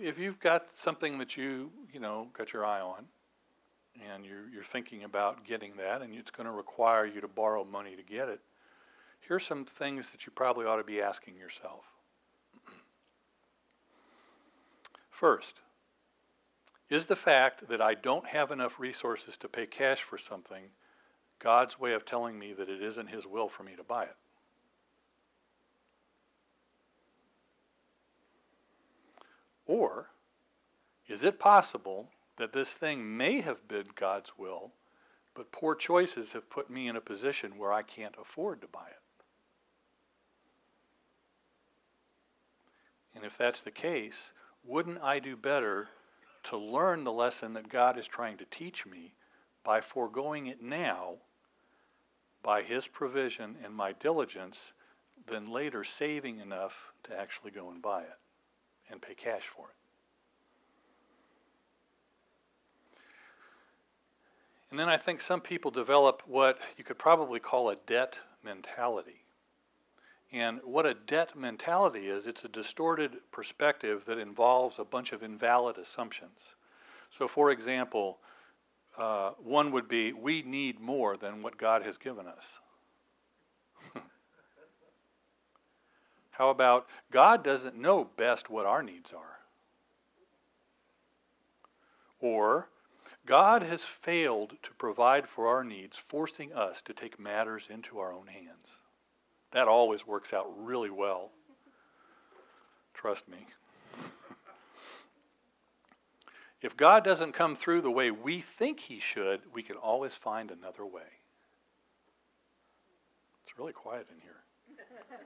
if 0.00 0.18
you've 0.18 0.40
got 0.40 0.74
something 0.74 1.18
that 1.18 1.36
you, 1.36 1.70
you 1.92 2.00
know, 2.00 2.28
got 2.36 2.54
your 2.54 2.64
eye 2.64 2.80
on, 2.80 3.06
and 4.10 4.24
you're, 4.24 4.48
you're 4.52 4.64
thinking 4.64 5.04
about 5.04 5.44
getting 5.44 5.76
that, 5.76 6.02
and 6.02 6.14
it's 6.14 6.30
going 6.30 6.46
to 6.46 6.52
require 6.52 7.06
you 7.06 7.20
to 7.20 7.28
borrow 7.28 7.64
money 7.64 7.94
to 7.94 8.02
get 8.02 8.28
it, 8.28 8.40
here's 9.20 9.44
some 9.44 9.64
things 9.64 10.12
that 10.12 10.26
you 10.26 10.32
probably 10.34 10.66
ought 10.66 10.76
to 10.76 10.84
be 10.84 11.00
asking 11.00 11.36
yourself. 11.36 11.84
First, 15.10 15.60
is 16.88 17.04
the 17.04 17.16
fact 17.16 17.68
that 17.68 17.80
I 17.82 17.94
don't 17.94 18.26
have 18.26 18.50
enough 18.50 18.80
resources 18.80 19.36
to 19.38 19.48
pay 19.48 19.66
cash 19.66 20.02
for 20.02 20.16
something 20.16 20.70
God's 21.40 21.80
way 21.80 21.94
of 21.94 22.04
telling 22.04 22.38
me 22.38 22.52
that 22.52 22.68
it 22.68 22.82
isn't 22.82 23.08
His 23.08 23.26
will 23.26 23.48
for 23.48 23.64
me 23.64 23.74
to 23.76 23.82
buy 23.82 24.04
it. 24.04 24.16
Or 29.66 30.10
is 31.08 31.24
it 31.24 31.38
possible 31.38 32.10
that 32.36 32.52
this 32.52 32.74
thing 32.74 33.16
may 33.16 33.40
have 33.40 33.66
been 33.66 33.86
God's 33.94 34.32
will, 34.38 34.72
but 35.34 35.52
poor 35.52 35.74
choices 35.74 36.34
have 36.34 36.50
put 36.50 36.70
me 36.70 36.88
in 36.88 36.96
a 36.96 37.00
position 37.00 37.56
where 37.56 37.72
I 37.72 37.82
can't 37.82 38.14
afford 38.20 38.60
to 38.60 38.66
buy 38.66 38.88
it? 38.88 39.00
And 43.14 43.24
if 43.24 43.36
that's 43.36 43.62
the 43.62 43.70
case, 43.70 44.32
wouldn't 44.64 45.02
I 45.02 45.18
do 45.18 45.36
better 45.36 45.88
to 46.44 46.56
learn 46.56 47.04
the 47.04 47.12
lesson 47.12 47.54
that 47.54 47.68
God 47.68 47.98
is 47.98 48.06
trying 48.06 48.36
to 48.38 48.44
teach 48.44 48.86
me 48.86 49.14
by 49.64 49.80
foregoing 49.80 50.46
it 50.46 50.62
now 50.62 51.16
by 52.42 52.62
His 52.62 52.86
provision 52.86 53.56
and 53.64 53.74
my 53.74 53.92
diligence 53.92 54.72
than 55.26 55.50
later 55.50 55.84
saving 55.84 56.40
enough 56.40 56.92
to 57.04 57.18
actually 57.18 57.50
go 57.50 57.70
and 57.70 57.82
buy 57.82 58.02
it 58.02 58.18
and 58.90 59.00
pay 59.00 59.14
cash 59.14 59.44
for 59.54 59.66
it. 59.68 59.74
And 64.70 64.78
then 64.78 64.88
I 64.88 64.96
think 64.96 65.20
some 65.20 65.40
people 65.40 65.70
develop 65.70 66.22
what 66.26 66.58
you 66.76 66.84
could 66.84 66.98
probably 66.98 67.40
call 67.40 67.70
a 67.70 67.76
debt 67.76 68.20
mentality. 68.44 69.24
And 70.32 70.60
what 70.62 70.86
a 70.86 70.94
debt 70.94 71.36
mentality 71.36 72.06
is, 72.06 72.26
it's 72.26 72.44
a 72.44 72.48
distorted 72.48 73.16
perspective 73.32 74.04
that 74.06 74.18
involves 74.18 74.78
a 74.78 74.84
bunch 74.84 75.12
of 75.12 75.24
invalid 75.24 75.76
assumptions. 75.76 76.54
So, 77.10 77.26
for 77.26 77.50
example, 77.50 78.18
uh, 78.98 79.30
one 79.42 79.72
would 79.72 79.88
be 79.88 80.12
we 80.12 80.42
need 80.42 80.80
more 80.80 81.16
than 81.16 81.42
what 81.42 81.56
God 81.56 81.82
has 81.82 81.98
given 81.98 82.26
us. 82.26 82.58
How 86.32 86.50
about 86.50 86.86
God 87.10 87.44
doesn't 87.44 87.76
know 87.78 88.04
best 88.16 88.50
what 88.50 88.66
our 88.66 88.82
needs 88.82 89.12
are? 89.12 89.38
Or 92.20 92.68
God 93.26 93.62
has 93.62 93.82
failed 93.82 94.56
to 94.62 94.72
provide 94.74 95.28
for 95.28 95.46
our 95.46 95.64
needs, 95.64 95.96
forcing 95.96 96.52
us 96.52 96.82
to 96.82 96.92
take 96.92 97.18
matters 97.20 97.68
into 97.70 97.98
our 97.98 98.12
own 98.12 98.26
hands. 98.26 98.78
That 99.52 99.68
always 99.68 100.06
works 100.06 100.32
out 100.32 100.46
really 100.56 100.90
well. 100.90 101.30
Trust 102.94 103.28
me. 103.28 103.46
If 106.62 106.76
God 106.76 107.04
doesn't 107.04 107.32
come 107.32 107.56
through 107.56 107.80
the 107.80 107.90
way 107.90 108.10
we 108.10 108.40
think 108.40 108.80
He 108.80 109.00
should, 109.00 109.40
we 109.52 109.62
can 109.62 109.76
always 109.76 110.14
find 110.14 110.50
another 110.50 110.84
way. 110.84 111.20
It's 113.44 113.58
really 113.58 113.72
quiet 113.72 114.06
in 114.14 114.20
here. 114.20 114.76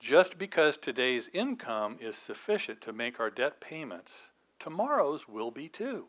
Just 0.00 0.38
because 0.38 0.76
today's 0.76 1.28
income 1.32 1.96
is 2.00 2.16
sufficient 2.16 2.80
to 2.82 2.92
make 2.92 3.20
our 3.20 3.30
debt 3.30 3.60
payments, 3.60 4.30
tomorrow's 4.58 5.28
will 5.28 5.50
be 5.50 5.68
too, 5.68 6.06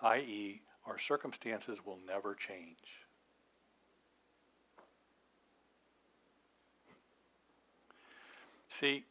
i.e., 0.00 0.62
our 0.84 0.98
circumstances 0.98 1.78
will 1.86 1.98
never 2.06 2.34
change. 2.34 3.06
See, 8.68 9.04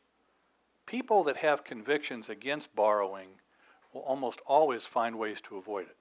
people 0.86 1.24
that 1.24 1.38
have 1.38 1.64
convictions 1.64 2.30
against 2.30 2.76
borrowing 2.76 3.30
will 3.94 4.02
almost 4.02 4.42
always 4.46 4.84
find 4.84 5.18
ways 5.18 5.42
to 5.42 5.58
avoid 5.58 5.88
it. 5.88 5.98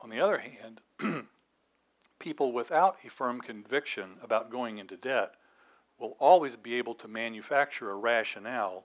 On 0.00 0.10
the 0.10 0.20
other 0.20 0.38
hand, 0.38 0.80
people 2.18 2.52
without 2.52 2.96
a 3.04 3.08
firm 3.10 3.40
conviction 3.40 4.16
about 4.22 4.50
going 4.50 4.78
into 4.78 4.96
debt 4.96 5.34
will 5.98 6.16
always 6.18 6.56
be 6.56 6.74
able 6.74 6.94
to 6.96 7.06
manufacture 7.06 7.90
a 7.90 7.94
rationale 7.94 8.84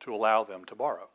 to 0.00 0.14
allow 0.14 0.44
them 0.44 0.64
to 0.66 0.74
borrow. 0.74 1.08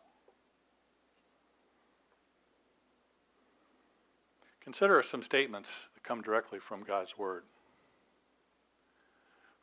Consider 4.62 5.02
some 5.04 5.22
statements 5.22 5.88
that 5.94 6.04
come 6.04 6.22
directly 6.22 6.60
from 6.60 6.84
God's 6.84 7.18
Word. 7.18 7.44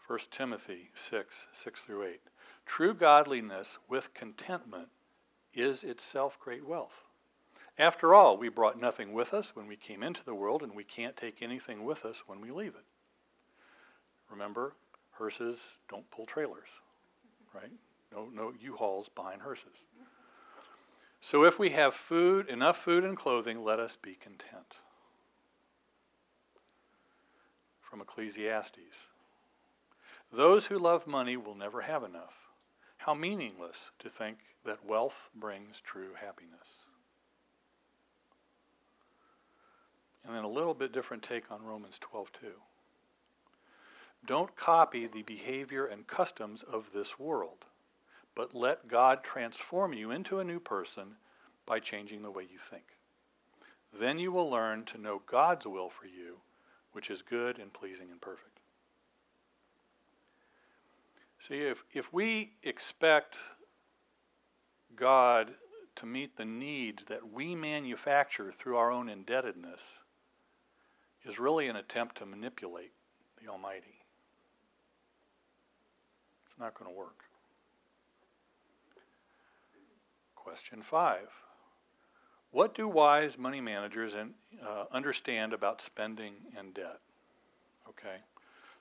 1 0.07 0.19
Timothy 0.31 0.91
6, 0.95 1.47
6 1.53 1.81
through 1.81 2.05
8. 2.05 2.21
True 2.67 2.93
godliness 2.93 3.79
with 3.89 4.13
contentment 4.13 4.89
is 5.55 5.83
itself 5.83 6.39
great 6.39 6.67
wealth. 6.67 7.05
After 7.79 8.15
all, 8.15 8.37
we 8.37 8.49
brought 8.49 8.79
nothing 8.79 9.13
with 9.13 9.33
us 9.33 9.55
when 9.55 9.67
we 9.67 9.77
came 9.77 10.03
into 10.03 10.25
the 10.25 10.35
world, 10.35 10.63
and 10.63 10.75
we 10.75 10.85
can't 10.85 11.17
take 11.17 11.41
anything 11.41 11.85
with 11.85 12.05
us 12.05 12.25
when 12.27 12.41
we 12.41 12.51
leave 12.51 12.75
it. 12.75 12.85
Remember, 14.31 14.75
hearses 15.13 15.73
don't 15.89 16.11
pull 16.11 16.27
trailers, 16.27 16.69
right? 17.55 17.73
No, 18.13 18.29
no 18.33 18.53
U-Hauls 18.61 19.09
behind 19.15 19.43
hearses. 19.43 19.85
So 21.21 21.45
if 21.45 21.59
we 21.59 21.71
have 21.71 21.95
food, 21.95 22.49
enough 22.49 22.77
food 22.77 23.05
and 23.05 23.17
clothing, 23.17 23.65
let 23.65 23.79
us 23.79 23.97
be 23.97 24.15
content. 24.15 24.81
From 27.81 28.01
Ecclesiastes. 28.01 29.09
Those 30.33 30.67
who 30.67 30.79
love 30.79 31.07
money 31.07 31.37
will 31.37 31.55
never 31.55 31.83
have 31.83 32.03
enough. 32.03 32.46
How 33.07 33.15
meaningless 33.15 33.93
to 34.01 34.11
think 34.11 34.39
that 34.65 34.85
wealth 34.85 35.31
brings 35.33 35.79
true 35.79 36.15
happiness. 36.21 36.67
And 40.25 40.35
then 40.35 40.43
a 40.43 40.49
little 40.49 40.75
bit 40.75 40.91
different 40.91 41.23
take 41.23 41.53
on 41.53 41.63
Romans 41.63 42.01
12 42.01 42.33
too. 42.33 42.55
Don't 44.27 44.57
copy 44.57 45.07
the 45.07 45.23
behavior 45.23 45.87
and 45.87 46.09
customs 46.09 46.65
of 46.65 46.91
this 46.93 47.17
world, 47.17 47.67
but 48.35 48.57
let 48.57 48.89
God 48.89 49.23
transform 49.23 49.93
you 49.93 50.11
into 50.11 50.41
a 50.41 50.45
new 50.45 50.59
person 50.59 51.15
by 51.65 51.79
changing 51.79 52.23
the 52.23 52.33
way 52.33 52.43
you 52.43 52.59
think. 52.59 52.97
Then 53.97 54.19
you 54.19 54.33
will 54.33 54.51
learn 54.51 54.85
to 54.87 54.99
know 54.99 55.23
God's 55.25 55.65
will 55.65 55.91
for 55.91 56.07
you, 56.07 56.39
which 56.91 57.09
is 57.09 57.23
good 57.23 57.61
and 57.61 57.73
pleasing 57.73 58.11
and 58.11 58.21
perfect. 58.21 58.56
See, 61.47 61.59
if, 61.59 61.85
if 61.93 62.13
we 62.13 62.55
expect 62.65 63.37
God 64.97 65.53
to 65.95 66.07
meet 66.07 66.37
the 66.37 66.45
needs 66.45 67.05
that 67.05 67.31
we 67.31 67.55
manufacture 67.55 68.51
through 68.51 68.77
our 68.77 68.91
own 68.91 69.09
indebtedness, 69.09 70.01
is 71.25 71.39
really 71.39 71.69
an 71.69 71.77
attempt 71.77 72.17
to 72.17 72.27
manipulate 72.27 72.93
the 73.41 73.49
Almighty. 73.49 74.01
It's 76.47 76.59
not 76.59 76.75
going 76.75 76.91
to 76.91 76.97
work. 76.97 77.25
Question 80.35 80.83
five 80.83 81.29
What 82.51 82.75
do 82.75 82.89
wise 82.89 83.39
money 83.39 83.61
managers 83.61 84.15
in, 84.15 84.35
uh, 84.67 84.85
understand 84.93 85.53
about 85.53 85.81
spending 85.81 86.35
and 86.59 86.75
debt? 86.75 86.99
Okay, 87.89 88.17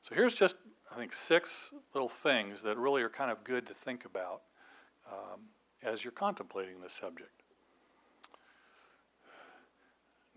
so 0.02 0.16
here's 0.16 0.34
just 0.34 0.56
I 0.96 0.98
think, 0.98 1.12
six 1.12 1.74
little 1.94 2.08
things 2.08 2.62
that 2.62 2.78
really 2.78 3.02
are 3.02 3.10
kind 3.10 3.30
of 3.30 3.44
good 3.44 3.68
to 3.68 3.74
think 3.74 4.06
about 4.06 4.44
um, 5.12 5.42
as 5.84 6.06
you're 6.06 6.14
contemplating 6.14 6.80
this 6.80 6.94
subject. 6.94 7.44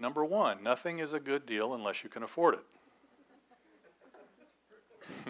Number 0.00 0.24
one, 0.24 0.64
nothing 0.64 0.98
is 0.98 1.12
a 1.12 1.20
good 1.20 1.46
deal 1.46 1.74
unless 1.74 2.02
you 2.02 2.10
can 2.10 2.24
afford 2.24 2.56
it. 2.56 2.64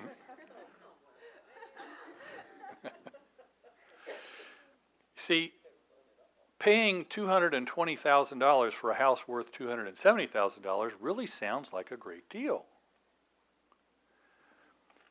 See, 5.17 5.53
paying 6.59 7.05
$220,000 7.05 8.73
for 8.73 8.91
a 8.91 8.95
house 8.95 9.29
worth 9.29 9.53
$270,000 9.53 10.93
really 10.99 11.27
sounds 11.27 11.75
like 11.75 11.91
a 11.91 11.99
great 11.99 12.31
deal. 12.31 12.64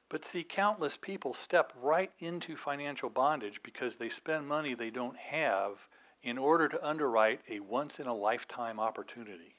But 0.09 0.23
see, 0.23 0.43
countless 0.43 0.95
people 0.95 1.33
step 1.33 1.73
right 1.81 2.11
into 2.19 2.55
financial 2.55 3.09
bondage 3.09 3.61
because 3.61 3.97
they 3.97 4.09
spend 4.09 4.47
money 4.47 4.73
they 4.73 4.89
don't 4.89 5.17
have 5.17 5.87
in 6.23 6.37
order 6.37 6.69
to 6.69 6.87
underwrite 6.87 7.41
a 7.49 7.59
once 7.59 7.99
in 7.99 8.07
a 8.07 8.13
lifetime 8.13 8.79
opportunity. 8.79 9.55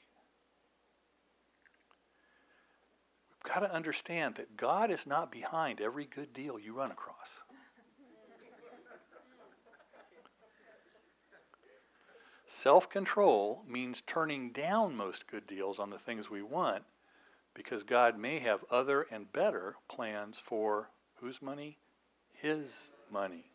We've 3.31 3.53
got 3.53 3.59
to 3.61 3.73
understand 3.73 4.35
that 4.35 4.57
God 4.57 4.91
is 4.91 5.05
not 5.05 5.31
behind 5.31 5.79
every 5.79 6.05
good 6.05 6.33
deal 6.33 6.59
you 6.59 6.73
run 6.73 6.91
across. 6.91 7.39
Self 12.47 12.89
control 12.89 13.63
means 13.67 14.01
turning 14.01 14.51
down 14.51 14.95
most 14.95 15.27
good 15.27 15.45
deals 15.45 15.77
on 15.77 15.91
the 15.91 15.99
things 15.99 16.31
we 16.31 16.41
want 16.41 16.83
because 17.53 17.83
God 17.83 18.17
may 18.17 18.39
have 18.39 18.63
other 18.71 19.05
and 19.11 19.31
better 19.31 19.75
plans 19.87 20.37
for 20.43 20.89
whose 21.15 21.41
money? 21.41 21.77
His 22.33 22.89
money. 23.11 23.45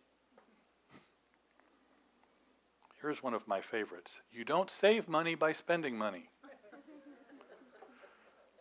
Here's 3.01 3.23
one 3.23 3.35
of 3.35 3.47
my 3.47 3.61
favorites. 3.61 4.21
You 4.33 4.45
don't 4.45 4.71
save 4.71 5.09
money 5.09 5.35
by 5.35 5.53
spending 5.53 5.97
money. 5.97 6.31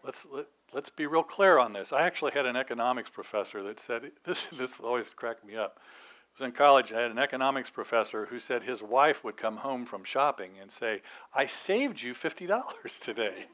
Let's 0.04 0.28
let, 0.30 0.48
let's 0.74 0.90
be 0.90 1.06
real 1.06 1.24
clear 1.24 1.58
on 1.58 1.72
this. 1.72 1.94
I 1.94 2.02
actually 2.02 2.34
had 2.34 2.46
an 2.46 2.58
economics 2.58 3.10
professor 3.10 3.64
that 3.64 3.80
said 3.80 4.12
this 4.26 4.48
this 4.52 4.80
always 4.80 5.10
cracked 5.12 5.46
me 5.46 5.56
up. 5.56 5.80
I 5.80 6.44
was 6.44 6.50
in 6.50 6.52
college, 6.52 6.92
I 6.92 7.02
had 7.02 7.12
an 7.12 7.20
economics 7.20 7.70
professor 7.70 8.26
who 8.26 8.40
said 8.40 8.64
his 8.64 8.84
wife 8.84 9.24
would 9.24 9.38
come 9.38 9.58
home 9.58 9.86
from 9.86 10.04
shopping 10.04 10.52
and 10.62 10.70
say, 10.70 11.02
"I 11.34 11.46
saved 11.46 12.02
you 12.02 12.14
$50 12.14 13.00
today." 13.02 13.46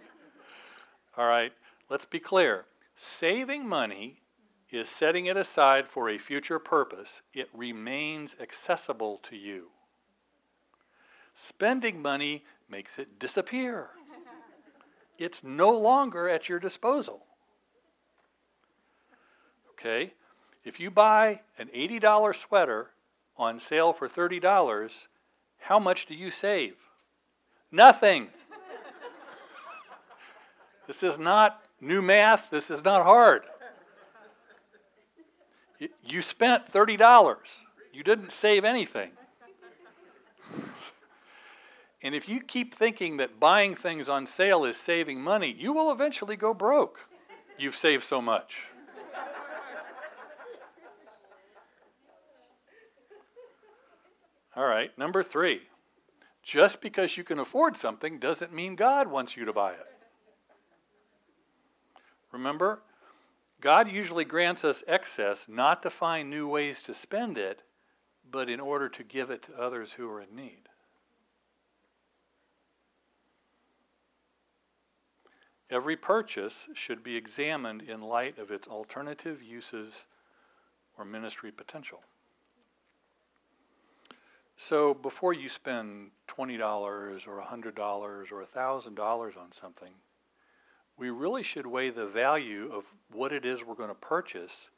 All 1.18 1.28
right. 1.28 1.52
Let's 1.90 2.06
be 2.06 2.20
clear 2.20 2.66
saving 2.96 3.68
money 3.68 4.22
is 4.72 4.88
setting 4.88 5.26
it 5.26 5.36
aside 5.36 5.88
for 5.88 6.10
a 6.10 6.18
future 6.18 6.60
purpose, 6.60 7.22
it 7.34 7.50
remains 7.54 8.36
accessible 8.40 9.18
to 9.24 9.36
you. 9.36 9.70
Spending 11.34 12.02
money 12.02 12.44
makes 12.70 13.00
it 13.00 13.18
disappear. 13.18 13.90
it's 15.18 15.44
no 15.44 15.72
longer 15.72 16.30
at 16.30 16.48
your 16.48 16.60
disposal. 16.60 17.24
Okay? 19.72 20.14
If 20.64 20.80
you 20.80 20.92
buy 20.92 21.42
an 21.58 21.70
$80 21.76 22.36
sweater 22.36 22.92
on 23.38 23.58
sale 23.58 23.94
for 23.94 24.08
$30, 24.08 25.08
how 25.62 25.80
much 25.80 26.06
do 26.06 26.14
you 26.14 26.30
save? 26.30 26.76
Nothing. 27.72 28.28
this 30.88 31.02
is 31.02 31.18
not 31.18 31.64
New 31.82 32.02
math, 32.02 32.50
this 32.50 32.70
is 32.70 32.84
not 32.84 33.06
hard. 33.06 33.44
You 36.04 36.22
spent 36.22 36.72
$30. 36.72 37.38
You 37.94 38.04
didn't 38.04 38.32
save 38.32 38.66
anything. 38.66 39.12
And 42.02 42.16
if 42.16 42.30
you 42.30 42.40
keep 42.40 42.74
thinking 42.74 43.18
that 43.18 43.42
buying 43.42 43.76
things 43.76 44.08
on 44.08 44.26
sale 44.26 44.64
is 44.64 44.78
saving 44.78 45.22
money, 45.22 45.54
you 45.60 45.74
will 45.74 45.92
eventually 45.92 46.38
go 46.38 46.54
broke. 46.54 47.10
You've 47.58 47.76
saved 47.76 48.06
so 48.06 48.22
much. 48.22 48.62
All 54.56 54.66
right, 54.66 54.98
number 54.98 55.24
three. 55.24 55.64
Just 56.42 56.80
because 56.80 57.18
you 57.18 57.26
can 57.26 57.38
afford 57.38 57.76
something 57.76 58.18
doesn't 58.18 58.54
mean 58.54 58.76
God 58.78 59.12
wants 59.12 59.36
you 59.36 59.44
to 59.44 59.52
buy 59.52 59.74
it. 59.74 59.89
Remember, 62.32 62.82
God 63.62 63.92
usually 63.92 64.26
grants 64.26 64.64
us 64.64 64.84
excess 64.88 65.48
not 65.48 65.84
to 65.84 65.90
find 65.90 66.30
new 66.30 66.48
ways 66.48 66.82
to 66.84 66.94
spend 66.94 67.38
it, 67.38 67.64
but 68.30 68.50
in 68.50 68.60
order 68.60 68.88
to 68.90 69.04
give 69.04 69.30
it 69.30 69.42
to 69.44 69.60
others 69.60 69.94
who 69.94 70.10
are 70.10 70.22
in 70.22 70.36
need. 70.36 70.70
Every 75.70 75.96
purchase 75.96 76.68
should 76.74 77.04
be 77.04 77.16
examined 77.16 77.84
in 77.84 78.02
light 78.02 78.40
of 78.40 78.50
its 78.50 78.68
alternative 78.68 79.44
uses 79.44 80.08
or 80.98 81.06
ministry 81.06 81.52
potential. 81.52 82.02
So 84.58 84.94
before 84.94 85.34
you 85.34 85.48
spend 85.48 86.12
$20 86.28 86.60
or 87.28 87.42
$100 87.42 88.32
or 88.32 88.46
$1,000 88.56 89.38
on 89.38 89.52
something, 89.52 89.94
we 91.00 91.10
really 91.10 91.44
should 91.44 91.66
weigh 91.66 91.90
the 91.90 92.06
value 92.06 92.70
of 92.72 92.84
what 93.12 93.32
it 93.32 93.46
is 93.46 93.64
we're 93.64 93.74
going 93.74 93.90
to 93.90 93.96
purchase 93.96 94.70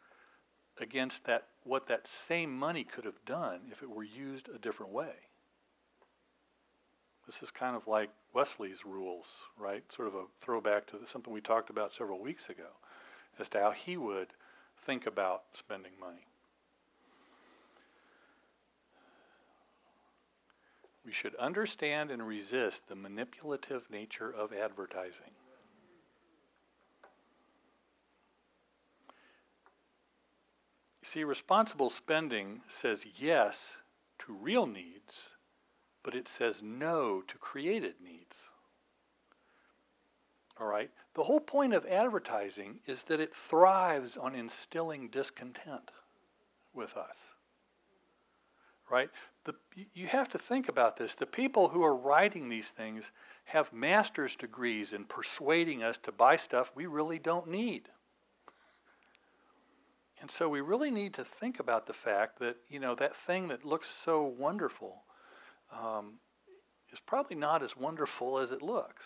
against 0.80 1.26
that 1.26 1.48
what 1.64 1.88
that 1.88 2.08
same 2.08 2.58
money 2.58 2.84
could 2.84 3.06
have 3.06 3.26
done 3.26 3.62
if 3.72 3.84
it 3.84 3.90
were 3.90 4.04
used 4.04 4.48
a 4.50 4.58
different 4.58 4.92
way. 4.92 5.14
This 7.26 7.44
is 7.44 7.52
kind 7.52 7.76
of 7.76 7.88
like 7.88 8.10
Wesley's 8.34 8.84
rules, 8.86 9.28
right? 9.58 9.84
Sort 9.94 10.08
of 10.08 10.16
a 10.16 10.24
throwback 10.42 10.88
to 10.88 10.98
something 11.06 11.32
we 11.32 11.42
talked 11.42 11.70
about 11.70 11.94
several 11.94 12.20
weeks 12.20 12.50
ago 12.50 12.70
as 13.38 13.48
to 13.50 13.60
how 13.60 13.72
he 13.72 13.96
would 13.98 14.30
think 14.86 15.06
about 15.06 15.44
spending 15.54 15.92
money. 16.00 16.26
We 21.06 21.12
should 21.12 21.36
understand 21.36 22.12
and 22.12 22.28
resist 22.28 22.88
the 22.88 22.96
manipulative 22.96 23.90
nature 23.90 24.32
of 24.32 24.52
advertising. 24.54 25.32
See, 31.12 31.26
responsible 31.26 31.90
spending 31.90 32.62
says 32.70 33.06
yes 33.20 33.80
to 34.20 34.32
real 34.32 34.66
needs, 34.66 35.32
but 36.04 36.16
it 36.16 36.30
says 36.30 36.64
no 36.64 37.22
to 37.28 37.38
created 37.38 37.96
needs. 38.02 38.38
All 40.58 40.68
right? 40.68 40.90
The 41.16 41.24
whole 41.24 41.42
point 41.42 41.74
of 41.74 41.86
advertising 41.86 42.80
is 42.86 43.04
that 43.04 43.20
it 43.20 43.36
thrives 43.36 44.16
on 44.16 44.36
instilling 44.36 45.10
discontent 45.10 45.92
with 46.74 46.96
us. 46.96 47.34
Right? 48.90 49.10
The, 49.44 49.56
you 49.94 50.08
have 50.08 50.30
to 50.30 50.40
think 50.40 50.70
about 50.70 50.96
this. 50.96 51.16
The 51.16 51.26
people 51.26 51.68
who 51.68 51.84
are 51.84 51.94
writing 51.94 52.48
these 52.48 52.70
things 52.70 53.12
have 53.44 53.74
master's 53.74 54.38
degrees 54.38 54.94
in 54.94 55.04
persuading 55.04 55.84
us 55.84 55.98
to 56.04 56.14
buy 56.14 56.38
stuff 56.38 56.72
we 56.74 56.86
really 56.86 57.20
don't 57.20 57.50
need. 57.50 57.90
And 60.22 60.30
so 60.30 60.48
we 60.48 60.62
really 60.62 60.92
need 60.92 61.16
to 61.16 61.26
think 61.26 61.60
about 61.60 61.88
the 61.88 61.94
fact 61.94 62.38
that, 62.40 62.58
you 62.70 62.80
know, 62.80 62.94
that 62.94 63.16
thing 63.16 63.48
that 63.48 63.66
looks 63.66 63.90
so 63.90 64.22
wonderful 64.22 65.02
um, 65.76 66.20
is 66.94 67.00
probably 67.00 67.36
not 67.36 67.64
as 67.64 67.76
wonderful 67.76 68.38
as 68.38 68.52
it 68.52 68.62
looks. 68.62 69.06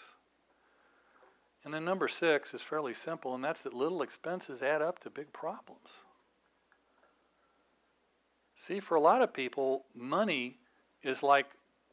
And 1.64 1.74
then 1.74 1.86
number 1.86 2.10
six 2.10 2.54
is 2.54 2.62
fairly 2.62 2.94
simple, 2.94 3.34
and 3.34 3.44
that's 3.44 3.62
that 3.62 3.74
little 3.74 4.02
expenses 4.02 4.62
add 4.62 4.82
up 4.82 5.00
to 5.00 5.10
big 5.10 5.32
problems. 5.32 6.04
See, 8.56 8.82
for 8.82 8.96
a 8.96 9.02
lot 9.02 9.22
of 9.22 9.34
people, 9.34 9.86
money 9.96 10.58
is 11.02 11.24
like 11.24 11.48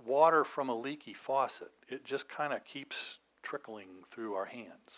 water 0.04 0.44
from 0.44 0.68
a 0.68 0.74
leaky 0.74 1.14
faucet. 1.14 1.70
It 1.88 2.04
just 2.04 2.28
kind 2.28 2.52
of 2.52 2.64
keeps 2.64 3.18
trickling 3.42 3.88
through 4.10 4.34
our 4.34 4.46
hands. 4.46 4.92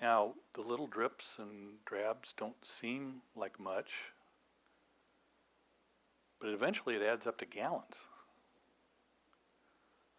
Now, 0.00 0.32
the 0.54 0.62
little 0.62 0.86
drips 0.86 1.34
and 1.38 1.84
drabs 1.84 2.32
don't 2.36 2.64
seem 2.64 3.20
like 3.36 3.60
much, 3.60 3.92
but 6.40 6.48
eventually 6.48 6.94
it 6.94 7.02
adds 7.02 7.26
up 7.26 7.36
to 7.38 7.46
gallons. 7.46 8.06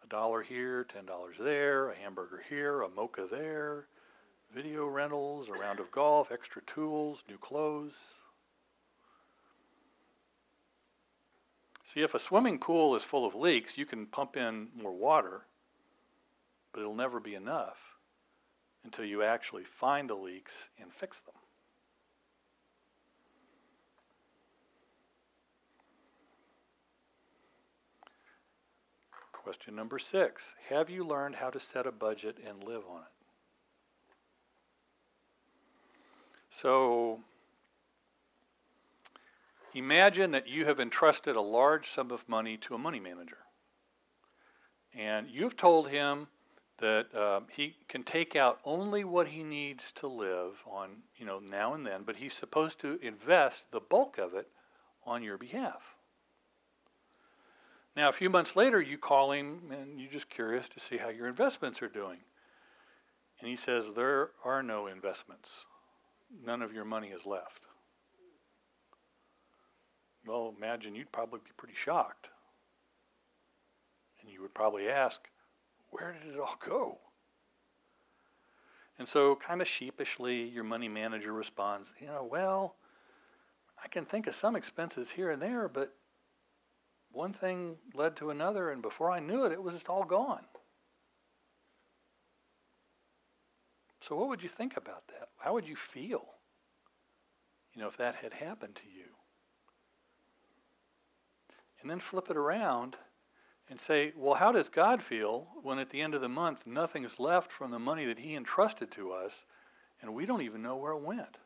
A 0.04 0.06
dollar 0.06 0.42
here, 0.42 0.84
ten 0.84 1.04
dollars 1.04 1.36
there, 1.40 1.90
a 1.90 1.96
hamburger 1.96 2.44
here, 2.48 2.82
a 2.82 2.88
mocha 2.88 3.26
there, 3.28 3.86
video 4.54 4.86
rentals, 4.86 5.48
a 5.48 5.52
round 5.52 5.80
of 5.80 5.90
golf, 5.90 6.30
extra 6.30 6.62
tools, 6.62 7.24
new 7.28 7.38
clothes. 7.38 7.94
See, 11.84 12.02
if 12.02 12.14
a 12.14 12.20
swimming 12.20 12.60
pool 12.60 12.94
is 12.94 13.02
full 13.02 13.26
of 13.26 13.34
leaks, 13.34 13.76
you 13.76 13.84
can 13.84 14.06
pump 14.06 14.36
in 14.36 14.68
more 14.80 14.92
water, 14.92 15.42
but 16.72 16.80
it'll 16.80 16.94
never 16.94 17.18
be 17.18 17.34
enough 17.34 17.91
until 18.84 19.04
you 19.04 19.22
actually 19.22 19.64
find 19.64 20.10
the 20.10 20.14
leaks 20.14 20.68
and 20.80 20.92
fix 20.92 21.20
them. 21.20 21.34
Question 29.32 29.74
number 29.74 29.98
six 29.98 30.54
Have 30.68 30.88
you 30.88 31.04
learned 31.04 31.36
how 31.36 31.50
to 31.50 31.58
set 31.58 31.86
a 31.86 31.92
budget 31.92 32.38
and 32.46 32.62
live 32.62 32.82
on 32.88 33.00
it? 33.00 33.12
So, 36.48 37.20
imagine 39.74 40.30
that 40.30 40.46
you 40.46 40.66
have 40.66 40.78
entrusted 40.78 41.34
a 41.34 41.40
large 41.40 41.88
sum 41.88 42.10
of 42.10 42.28
money 42.28 42.56
to 42.58 42.74
a 42.74 42.78
money 42.78 43.00
manager. 43.00 43.38
And 44.94 45.28
you've 45.28 45.56
told 45.56 45.88
him 45.88 46.28
that 46.82 47.14
um, 47.14 47.44
he 47.48 47.76
can 47.88 48.02
take 48.02 48.34
out 48.34 48.58
only 48.64 49.04
what 49.04 49.28
he 49.28 49.44
needs 49.44 49.92
to 49.92 50.08
live 50.08 50.64
on, 50.66 51.04
you 51.16 51.24
know, 51.24 51.38
now 51.38 51.74
and 51.74 51.86
then, 51.86 52.02
but 52.04 52.16
he's 52.16 52.32
supposed 52.32 52.80
to 52.80 52.98
invest 53.00 53.70
the 53.70 53.78
bulk 53.78 54.18
of 54.18 54.34
it 54.34 54.48
on 55.06 55.22
your 55.22 55.38
behalf. 55.38 55.94
Now, 57.94 58.08
a 58.08 58.12
few 58.12 58.28
months 58.28 58.56
later, 58.56 58.80
you 58.80 58.98
call 58.98 59.30
him 59.30 59.70
and 59.70 60.00
you're 60.00 60.10
just 60.10 60.28
curious 60.28 60.68
to 60.70 60.80
see 60.80 60.96
how 60.96 61.08
your 61.08 61.28
investments 61.28 61.80
are 61.82 61.88
doing. 61.88 62.18
And 63.38 63.48
he 63.48 63.54
says, 63.54 63.90
There 63.94 64.30
are 64.44 64.62
no 64.62 64.88
investments. 64.88 65.66
None 66.44 66.62
of 66.62 66.74
your 66.74 66.84
money 66.84 67.08
is 67.08 67.24
left. 67.24 67.62
Well, 70.26 70.52
imagine 70.56 70.96
you'd 70.96 71.12
probably 71.12 71.40
be 71.44 71.52
pretty 71.56 71.74
shocked. 71.74 72.26
And 74.20 74.28
you 74.28 74.42
would 74.42 74.54
probably 74.54 74.88
ask, 74.88 75.28
where 75.92 76.12
did 76.12 76.34
it 76.34 76.40
all 76.40 76.56
go? 76.66 76.98
And 78.98 79.06
so, 79.06 79.36
kind 79.36 79.60
of 79.60 79.68
sheepishly, 79.68 80.42
your 80.48 80.64
money 80.64 80.88
manager 80.88 81.32
responds, 81.32 81.88
You 82.00 82.08
know, 82.08 82.26
well, 82.30 82.76
I 83.82 83.88
can 83.88 84.04
think 84.04 84.26
of 84.26 84.34
some 84.34 84.56
expenses 84.56 85.10
here 85.10 85.30
and 85.30 85.40
there, 85.40 85.68
but 85.68 85.94
one 87.10 87.32
thing 87.32 87.76
led 87.94 88.16
to 88.16 88.30
another, 88.30 88.70
and 88.70 88.80
before 88.80 89.10
I 89.10 89.20
knew 89.20 89.44
it, 89.44 89.52
it 89.52 89.62
was 89.62 89.82
all 89.88 90.04
gone. 90.04 90.44
So, 94.00 94.16
what 94.16 94.28
would 94.28 94.42
you 94.42 94.48
think 94.48 94.76
about 94.76 95.08
that? 95.08 95.28
How 95.38 95.52
would 95.52 95.68
you 95.68 95.76
feel, 95.76 96.24
you 97.74 97.82
know, 97.82 97.88
if 97.88 97.96
that 97.98 98.16
had 98.16 98.32
happened 98.32 98.76
to 98.76 98.88
you? 98.88 99.10
And 101.80 101.90
then 101.90 102.00
flip 102.00 102.30
it 102.30 102.36
around 102.36 102.96
and 103.72 103.80
say, 103.80 104.12
well, 104.14 104.34
how 104.34 104.52
does 104.52 104.68
God 104.68 105.02
feel 105.02 105.48
when 105.62 105.78
at 105.78 105.88
the 105.88 106.02
end 106.02 106.14
of 106.14 106.20
the 106.20 106.28
month 106.28 106.66
nothing's 106.66 107.18
left 107.18 107.50
from 107.50 107.70
the 107.70 107.78
money 107.78 108.04
that 108.04 108.18
He 108.18 108.36
entrusted 108.36 108.90
to 108.90 109.12
us 109.12 109.46
and 110.02 110.12
we 110.12 110.26
don't 110.26 110.42
even 110.42 110.60
know 110.60 110.76
where 110.76 110.92
it 110.92 111.00
went? 111.00 111.38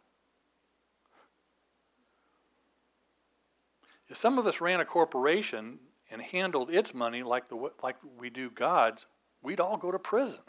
If 4.08 4.16
some 4.16 4.40
of 4.40 4.46
us 4.48 4.60
ran 4.60 4.80
a 4.80 4.84
corporation 4.84 5.78
and 6.10 6.20
handled 6.20 6.68
its 6.68 6.92
money 6.92 7.22
like, 7.22 7.48
the, 7.48 7.70
like 7.80 7.94
we 8.18 8.28
do 8.28 8.50
God's, 8.50 9.06
we'd 9.40 9.60
all 9.60 9.76
go 9.76 9.92
to 9.92 9.98
prison. 10.00 10.42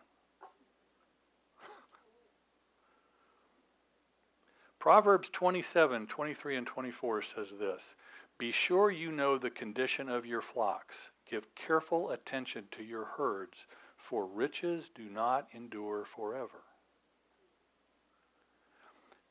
Proverbs 4.80 5.30
27, 5.30 6.08
23, 6.08 6.56
and 6.56 6.66
24 6.66 7.22
says 7.22 7.54
this 7.60 7.94
Be 8.38 8.52
sure 8.52 8.92
you 8.92 9.12
know 9.12 9.38
the 9.38 9.50
condition 9.50 10.10
of 10.10 10.26
your 10.26 10.42
flocks 10.42 11.12
Give 11.30 11.54
careful 11.56 12.10
attention 12.12 12.66
to 12.72 12.84
your 12.84 13.04
herds, 13.18 13.68
for 13.98 14.26
riches 14.26 14.90
do 14.94 15.10
not 15.10 15.48
endure 15.54 16.06
forever. 16.06 16.64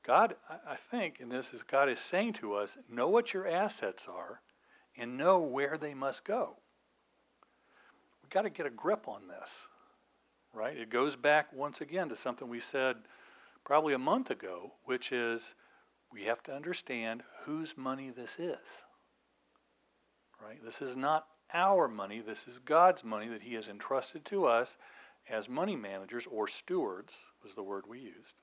God, 0.03 0.37
I 0.49 0.77
think 0.77 1.19
in 1.21 1.31
this 1.31 1.53
is 1.53 1.63
God 1.63 1.89
is 1.89 1.99
saying 1.99 2.35
to 2.35 2.55
us, 2.55 2.77
know 2.89 3.09
what 3.09 3.33
your 3.33 3.49
assets 3.49 4.07
are 4.09 4.41
and 4.97 5.19
know 5.19 5.41
where 5.41 5.77
they 5.77 5.95
must 5.95 6.25
go. 6.25 6.57
We've 8.23 8.31
got 8.31 8.43
to 8.43 8.51
get 8.51 8.67
a 8.67 8.71
grip 8.71 9.09
on 9.09 9.27
this, 9.27 9.69
right? 10.53 10.77
It 10.77 10.91
goes 10.91 11.17
back 11.17 11.53
once 11.53 11.81
again 11.81 12.09
to 12.11 12.17
something 12.17 12.49
we 12.49 12.61
said 12.61 12.97
probably 13.65 13.95
a 13.95 13.99
month 13.99 14.31
ago, 14.31 14.75
which 14.85 15.11
is 15.11 15.55
we 16.13 16.25
have 16.25 16.43
to 16.45 16.55
understand 16.55 17.25
whose 17.45 17.77
money 17.77 18.11
this 18.11 18.39
is, 18.39 18.85
right? 20.43 20.65
This 20.65 20.83
is 20.83 20.97
not 20.97 21.27
our 21.53 21.89
money, 21.89 22.21
this 22.21 22.47
is 22.49 22.59
God's 22.59 23.05
money 23.05 23.29
that 23.29 23.43
He 23.43 23.55
has 23.55 23.69
entrusted 23.69 24.25
to 24.27 24.47
us 24.47 24.77
as 25.29 25.49
money 25.49 25.77
managers 25.77 26.27
or 26.31 26.47
stewards, 26.47 27.15
was 27.43 27.55
the 27.55 27.63
word 27.63 27.85
we 27.89 27.99
used 27.99 28.35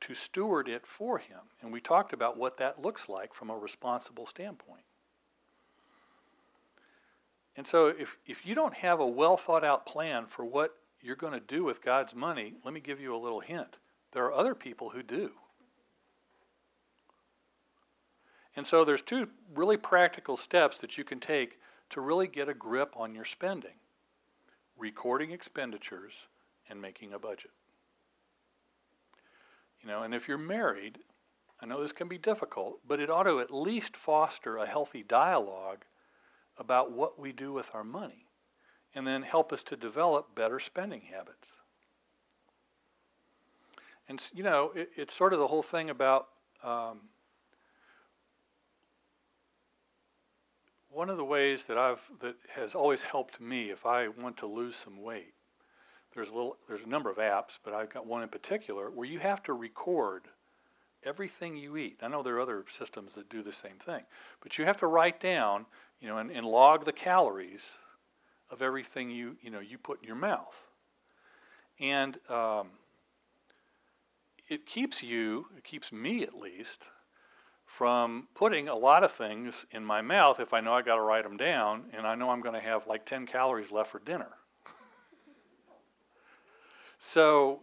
to 0.00 0.14
steward 0.14 0.68
it 0.68 0.86
for 0.86 1.18
him. 1.18 1.40
And 1.60 1.72
we 1.72 1.80
talked 1.80 2.12
about 2.12 2.38
what 2.38 2.56
that 2.56 2.80
looks 2.80 3.08
like 3.08 3.34
from 3.34 3.50
a 3.50 3.56
responsible 3.56 4.26
standpoint. 4.26 4.82
And 7.56 7.66
so, 7.66 7.88
if, 7.88 8.16
if 8.26 8.46
you 8.46 8.54
don't 8.54 8.74
have 8.74 9.00
a 9.00 9.06
well 9.06 9.36
thought 9.36 9.64
out 9.64 9.84
plan 9.84 10.26
for 10.26 10.44
what 10.44 10.76
you're 11.02 11.16
going 11.16 11.32
to 11.32 11.40
do 11.40 11.64
with 11.64 11.82
God's 11.82 12.14
money, 12.14 12.54
let 12.64 12.72
me 12.72 12.80
give 12.80 13.00
you 13.00 13.14
a 13.14 13.18
little 13.18 13.40
hint. 13.40 13.76
There 14.12 14.24
are 14.24 14.32
other 14.32 14.54
people 14.54 14.90
who 14.90 15.02
do. 15.02 15.32
And 18.56 18.66
so, 18.66 18.84
there's 18.84 19.02
two 19.02 19.28
really 19.54 19.76
practical 19.76 20.36
steps 20.36 20.78
that 20.80 20.98
you 20.98 21.04
can 21.04 21.20
take 21.20 21.58
to 21.90 22.00
really 22.00 22.26
get 22.26 22.48
a 22.48 22.54
grip 22.54 22.92
on 22.96 23.14
your 23.14 23.24
spending 23.24 23.74
recording 24.80 25.30
expenditures 25.30 26.14
and 26.68 26.80
making 26.80 27.12
a 27.12 27.18
budget. 27.18 27.50
You 29.82 29.88
know, 29.88 30.02
and 30.02 30.14
if 30.14 30.26
you're 30.26 30.38
married, 30.38 30.98
I 31.60 31.66
know 31.66 31.82
this 31.82 31.92
can 31.92 32.08
be 32.08 32.18
difficult, 32.18 32.80
but 32.86 33.00
it 33.00 33.10
ought 33.10 33.24
to 33.24 33.40
at 33.40 33.52
least 33.52 33.96
foster 33.96 34.56
a 34.56 34.66
healthy 34.66 35.02
dialogue 35.02 35.84
about 36.56 36.92
what 36.92 37.18
we 37.18 37.32
do 37.32 37.52
with 37.52 37.70
our 37.74 37.84
money 37.84 38.26
and 38.94 39.06
then 39.06 39.22
help 39.22 39.52
us 39.52 39.62
to 39.64 39.76
develop 39.76 40.34
better 40.34 40.58
spending 40.58 41.02
habits. 41.02 41.50
And, 44.08 44.20
you 44.34 44.42
know, 44.42 44.72
it, 44.74 44.90
it's 44.96 45.14
sort 45.14 45.32
of 45.32 45.38
the 45.38 45.46
whole 45.46 45.62
thing 45.62 45.90
about 45.90 46.28
um, 46.64 47.02
one 51.00 51.08
of 51.08 51.16
the 51.16 51.24
ways 51.24 51.64
that 51.64 51.78
I've 51.78 52.02
that 52.20 52.34
has 52.54 52.74
always 52.74 53.02
helped 53.02 53.40
me 53.40 53.70
if 53.70 53.86
I 53.86 54.08
want 54.08 54.36
to 54.36 54.46
lose 54.46 54.76
some 54.76 55.00
weight 55.00 55.32
there's 56.14 56.28
a 56.28 56.34
little 56.34 56.58
there's 56.68 56.82
a 56.82 56.88
number 56.88 57.08
of 57.08 57.16
apps, 57.16 57.58
but 57.64 57.72
I've 57.72 57.88
got 57.88 58.06
one 58.06 58.22
in 58.22 58.28
particular 58.28 58.90
where 58.90 59.08
you 59.08 59.18
have 59.18 59.42
to 59.44 59.54
record 59.54 60.24
everything 61.02 61.56
you 61.56 61.78
eat. 61.78 62.00
I 62.02 62.08
know 62.08 62.22
there 62.22 62.36
are 62.36 62.40
other 62.40 62.66
systems 62.68 63.14
that 63.14 63.30
do 63.30 63.42
the 63.42 63.50
same 63.50 63.78
thing, 63.82 64.02
but 64.42 64.58
you 64.58 64.66
have 64.66 64.76
to 64.80 64.86
write 64.86 65.20
down, 65.20 65.64
you 66.02 66.08
know, 66.08 66.18
and, 66.18 66.30
and 66.30 66.44
log 66.44 66.84
the 66.84 66.92
calories 66.92 67.78
of 68.50 68.60
everything 68.60 69.08
you 69.08 69.38
you 69.40 69.50
know 69.50 69.60
you 69.60 69.78
put 69.78 70.02
in 70.02 70.06
your 70.06 70.16
mouth, 70.16 70.56
and 71.78 72.18
um, 72.28 72.66
it 74.50 74.66
keeps 74.66 75.02
you, 75.02 75.46
it 75.56 75.64
keeps 75.64 75.92
me 75.92 76.24
at 76.24 76.34
least, 76.34 76.90
from 77.76 78.28
putting 78.34 78.68
a 78.68 78.74
lot 78.74 79.04
of 79.04 79.12
things 79.12 79.64
in 79.70 79.84
my 79.84 80.02
mouth 80.02 80.40
if 80.40 80.52
I 80.52 80.60
know 80.60 80.74
I 80.74 80.82
got 80.82 80.96
to 80.96 81.02
write 81.02 81.22
them 81.22 81.36
down, 81.36 81.84
and 81.96 82.06
I 82.06 82.14
know 82.14 82.30
I'm 82.30 82.40
going 82.40 82.54
to 82.54 82.60
have 82.60 82.86
like 82.86 83.06
10 83.06 83.26
calories 83.26 83.70
left 83.70 83.90
for 83.90 84.00
dinner. 84.00 84.28
So 86.98 87.60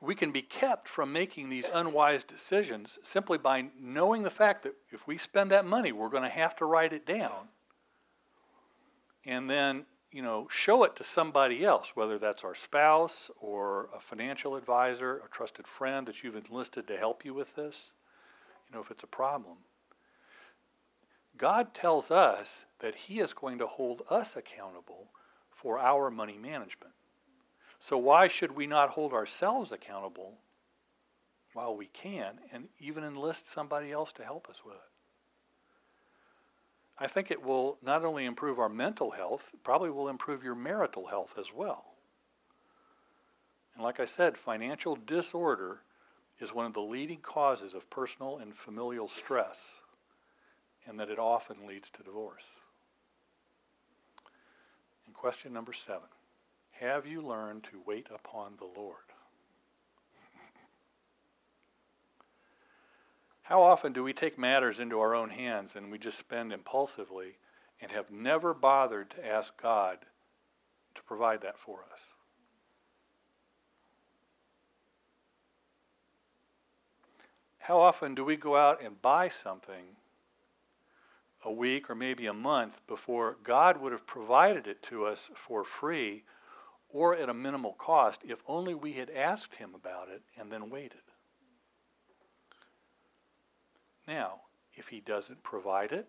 we 0.00 0.14
can 0.14 0.30
be 0.30 0.42
kept 0.42 0.88
from 0.88 1.12
making 1.12 1.48
these 1.48 1.68
unwise 1.72 2.24
decisions 2.24 2.98
simply 3.02 3.36
by 3.36 3.66
knowing 3.78 4.22
the 4.22 4.30
fact 4.30 4.62
that 4.62 4.74
if 4.90 5.06
we 5.06 5.18
spend 5.18 5.50
that 5.50 5.66
money, 5.66 5.92
we're 5.92 6.08
going 6.08 6.22
to 6.22 6.28
have 6.28 6.56
to 6.56 6.64
write 6.64 6.92
it 6.92 7.04
down 7.04 7.48
and 9.26 9.50
then, 9.50 9.86
you 10.12 10.22
know, 10.22 10.46
show 10.50 10.84
it 10.84 10.96
to 10.96 11.04
somebody 11.04 11.64
else, 11.64 11.92
whether 11.94 12.18
that's 12.18 12.44
our 12.44 12.54
spouse 12.54 13.30
or 13.40 13.88
a 13.94 14.00
financial 14.00 14.56
advisor, 14.56 15.18
a 15.18 15.28
trusted 15.28 15.66
friend 15.66 16.06
that 16.06 16.22
you've 16.22 16.36
enlisted 16.36 16.86
to 16.86 16.96
help 16.96 17.24
you 17.24 17.34
with 17.34 17.56
this, 17.56 17.90
know, 18.74 18.80
if 18.80 18.90
it's 18.90 19.04
a 19.04 19.08
problem. 19.08 19.56
God 21.36 21.74
tells 21.74 22.10
us 22.10 22.64
that 22.80 22.94
He 22.94 23.20
is 23.20 23.32
going 23.32 23.58
to 23.58 23.66
hold 23.66 24.02
us 24.10 24.36
accountable 24.36 25.08
for 25.50 25.78
our 25.78 26.10
money 26.10 26.38
management. 26.38 26.92
So, 27.80 27.98
why 27.98 28.28
should 28.28 28.52
we 28.52 28.66
not 28.66 28.90
hold 28.90 29.12
ourselves 29.12 29.72
accountable 29.72 30.38
while 31.52 31.76
we 31.76 31.86
can 31.86 32.38
and 32.52 32.68
even 32.80 33.04
enlist 33.04 33.48
somebody 33.48 33.92
else 33.92 34.12
to 34.12 34.24
help 34.24 34.48
us 34.48 34.64
with 34.64 34.76
it? 34.76 34.80
I 36.96 37.08
think 37.08 37.30
it 37.30 37.42
will 37.42 37.78
not 37.82 38.04
only 38.04 38.24
improve 38.24 38.58
our 38.58 38.68
mental 38.68 39.10
health, 39.10 39.50
probably 39.64 39.90
will 39.90 40.08
improve 40.08 40.44
your 40.44 40.54
marital 40.54 41.08
health 41.08 41.34
as 41.38 41.52
well. 41.52 41.94
And 43.74 43.82
like 43.82 43.98
I 43.98 44.04
said, 44.04 44.38
financial 44.38 44.94
disorder 44.94 45.80
is 46.44 46.54
one 46.54 46.66
of 46.66 46.74
the 46.74 46.80
leading 46.80 47.20
causes 47.20 47.74
of 47.74 47.88
personal 47.88 48.36
and 48.36 48.54
familial 48.54 49.08
stress, 49.08 49.72
and 50.86 51.00
that 51.00 51.08
it 51.08 51.18
often 51.18 51.66
leads 51.66 51.90
to 51.90 52.02
divorce. 52.02 52.44
And 55.06 55.14
question 55.14 55.52
number 55.52 55.72
seven 55.72 56.08
have 56.72 57.06
you 57.06 57.20
learned 57.20 57.64
to 57.64 57.82
wait 57.86 58.08
upon 58.14 58.52
the 58.58 58.80
Lord? 58.80 58.96
How 63.42 63.62
often 63.62 63.92
do 63.92 64.02
we 64.02 64.12
take 64.12 64.38
matters 64.38 64.80
into 64.80 65.00
our 65.00 65.14
own 65.14 65.30
hands 65.30 65.76
and 65.76 65.90
we 65.90 65.98
just 65.98 66.18
spend 66.18 66.52
impulsively 66.52 67.36
and 67.80 67.90
have 67.90 68.10
never 68.10 68.54
bothered 68.54 69.10
to 69.10 69.26
ask 69.26 69.60
God 69.60 69.98
to 70.94 71.02
provide 71.02 71.42
that 71.42 71.58
for 71.58 71.84
us? 71.92 72.13
How 77.64 77.80
often 77.80 78.14
do 78.14 78.26
we 78.26 78.36
go 78.36 78.56
out 78.56 78.82
and 78.82 79.00
buy 79.00 79.28
something 79.28 79.96
a 81.42 81.50
week 81.50 81.88
or 81.88 81.94
maybe 81.94 82.26
a 82.26 82.34
month 82.34 82.86
before 82.86 83.38
God 83.42 83.80
would 83.80 83.90
have 83.90 84.06
provided 84.06 84.66
it 84.66 84.82
to 84.82 85.06
us 85.06 85.30
for 85.34 85.64
free 85.64 86.24
or 86.90 87.16
at 87.16 87.30
a 87.30 87.34
minimal 87.34 87.72
cost 87.72 88.20
if 88.22 88.40
only 88.46 88.74
we 88.74 88.92
had 88.92 89.08
asked 89.08 89.54
him 89.54 89.74
about 89.74 90.10
it 90.10 90.20
and 90.38 90.52
then 90.52 90.68
waited. 90.68 90.98
Now, 94.06 94.42
if 94.74 94.88
he 94.88 95.00
doesn't 95.00 95.42
provide 95.42 95.90
it, 95.90 96.06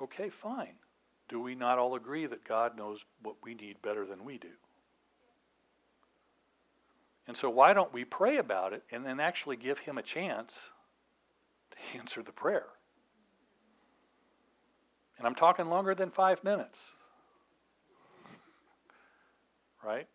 okay, 0.00 0.30
fine. 0.30 0.76
Do 1.28 1.38
we 1.38 1.54
not 1.54 1.76
all 1.76 1.94
agree 1.94 2.24
that 2.24 2.48
God 2.48 2.78
knows 2.78 3.04
what 3.22 3.36
we 3.44 3.54
need 3.54 3.82
better 3.82 4.06
than 4.06 4.24
we 4.24 4.38
do? 4.38 4.48
And 7.26 7.36
so, 7.36 7.48
why 7.48 7.72
don't 7.72 7.92
we 7.92 8.04
pray 8.04 8.36
about 8.36 8.72
it 8.72 8.82
and 8.90 9.04
then 9.04 9.18
actually 9.18 9.56
give 9.56 9.80
him 9.80 9.96
a 9.96 10.02
chance 10.02 10.70
to 11.70 11.76
answer 11.98 12.22
the 12.22 12.32
prayer? 12.32 12.66
And 15.16 15.26
I'm 15.26 15.34
talking 15.34 15.66
longer 15.66 15.94
than 15.94 16.10
five 16.10 16.42
minutes 16.44 16.92
right? 19.84 20.08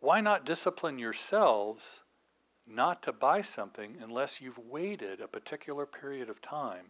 Why 0.00 0.20
not 0.20 0.44
discipline 0.44 0.98
yourselves 0.98 2.02
not 2.66 3.02
to 3.04 3.12
buy 3.12 3.42
something 3.42 3.96
unless 4.02 4.40
you've 4.40 4.58
waited 4.58 5.20
a 5.20 5.28
particular 5.28 5.86
period 5.86 6.28
of 6.28 6.42
time 6.42 6.86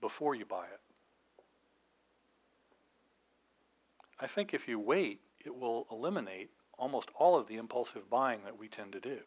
before 0.00 0.36
you 0.36 0.44
buy 0.44 0.66
it? 0.66 0.80
I 4.20 4.28
think 4.28 4.54
if 4.54 4.68
you 4.68 4.78
wait, 4.78 5.20
it 5.44 5.56
will 5.56 5.86
eliminate 5.90 6.50
almost 6.78 7.10
all 7.14 7.36
of 7.38 7.46
the 7.46 7.56
impulsive 7.56 8.08
buying 8.08 8.40
that 8.44 8.58
we 8.58 8.68
tend 8.68 8.92
to 8.92 9.00
do 9.00 9.20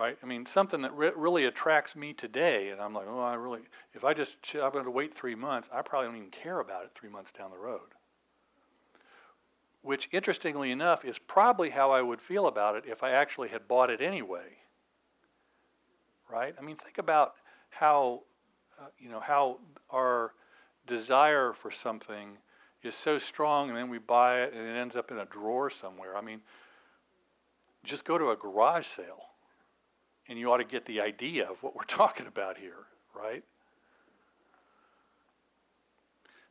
right? 0.00 0.16
I 0.22 0.26
mean, 0.26 0.46
something 0.46 0.80
that 0.80 0.96
re- 0.96 1.12
really 1.14 1.44
attracts 1.44 1.94
me 1.94 2.14
today, 2.14 2.70
and 2.70 2.80
I'm 2.80 2.94
like, 2.94 3.06
oh, 3.06 3.20
I 3.20 3.34
really, 3.34 3.60
if 3.92 4.02
I 4.02 4.14
just, 4.14 4.38
I'm 4.54 4.72
going 4.72 4.84
to 4.84 4.90
wait 4.90 5.12
three 5.12 5.34
months, 5.34 5.68
I 5.70 5.82
probably 5.82 6.08
don't 6.08 6.16
even 6.16 6.30
care 6.30 6.58
about 6.58 6.84
it 6.84 6.92
three 6.94 7.10
months 7.10 7.30
down 7.30 7.50
the 7.50 7.58
road. 7.58 7.92
Which, 9.82 10.08
interestingly 10.10 10.70
enough, 10.70 11.04
is 11.04 11.18
probably 11.18 11.70
how 11.70 11.90
I 11.90 12.00
would 12.00 12.22
feel 12.22 12.46
about 12.46 12.76
it 12.76 12.84
if 12.86 13.02
I 13.02 13.10
actually 13.10 13.50
had 13.50 13.68
bought 13.68 13.90
it 13.90 14.00
anyway. 14.00 14.58
Right? 16.30 16.54
I 16.58 16.62
mean, 16.62 16.76
think 16.76 16.96
about 16.96 17.34
how, 17.68 18.22
uh, 18.80 18.86
you 18.98 19.10
know, 19.10 19.20
how 19.20 19.58
our 19.90 20.32
desire 20.86 21.52
for 21.52 21.70
something 21.70 22.38
is 22.82 22.94
so 22.94 23.18
strong, 23.18 23.68
and 23.68 23.76
then 23.76 23.88
we 23.88 23.98
buy 23.98 24.42
it, 24.42 24.52
and 24.54 24.66
it 24.66 24.78
ends 24.78 24.96
up 24.96 25.10
in 25.10 25.18
a 25.18 25.24
drawer 25.24 25.70
somewhere. 25.70 26.16
I 26.16 26.20
mean, 26.20 26.40
just 27.84 28.04
go 28.04 28.18
to 28.18 28.30
a 28.30 28.36
garage 28.36 28.86
sale 28.86 29.30
and 30.28 30.38
you 30.38 30.50
ought 30.50 30.58
to 30.58 30.64
get 30.64 30.86
the 30.86 31.00
idea 31.00 31.48
of 31.50 31.62
what 31.62 31.74
we're 31.74 31.84
talking 31.88 32.26
about 32.26 32.56
here, 32.56 32.86
right? 33.14 33.42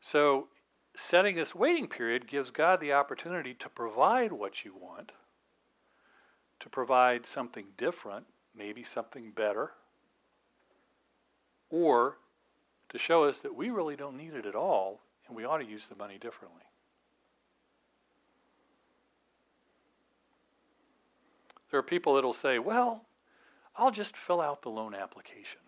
So 0.02 0.48
setting 0.96 1.36
this 1.36 1.56
waiting 1.56 1.88
period 1.88 2.28
gives 2.28 2.52
God 2.52 2.82
the 2.82 2.94
opportunity 2.94 3.54
to 3.56 3.70
provide 3.70 4.34
what 4.34 4.66
you 4.66 4.74
want, 4.76 5.14
to 6.60 6.70
provide 6.70 7.26
something 7.26 7.68
different, 7.78 8.26
maybe 8.56 8.84
something 8.84 9.32
better, 9.32 9.72
or 11.70 12.18
to 12.90 12.98
show 12.98 13.24
us 13.24 13.40
that 13.40 13.56
we 13.56 13.70
really 13.70 13.96
don't 13.96 14.18
need 14.18 14.34
it 14.34 14.46
at 14.46 14.56
all 14.56 15.02
and 15.30 15.38
we 15.38 15.46
ought 15.46 15.60
to 15.60 15.66
use 15.66 15.88
the 15.88 15.96
money 15.96 16.18
differently. 16.18 16.64
There 21.72 21.80
are 21.80 21.84
people 21.84 22.16
that 22.16 22.24
will 22.24 22.34
say, 22.34 22.58
well, 22.60 23.06
I'll 23.78 23.92
just 23.92 24.18
fill 24.18 24.42
out 24.42 24.64
the 24.64 24.70
loan 24.70 24.96
application. 24.96 25.62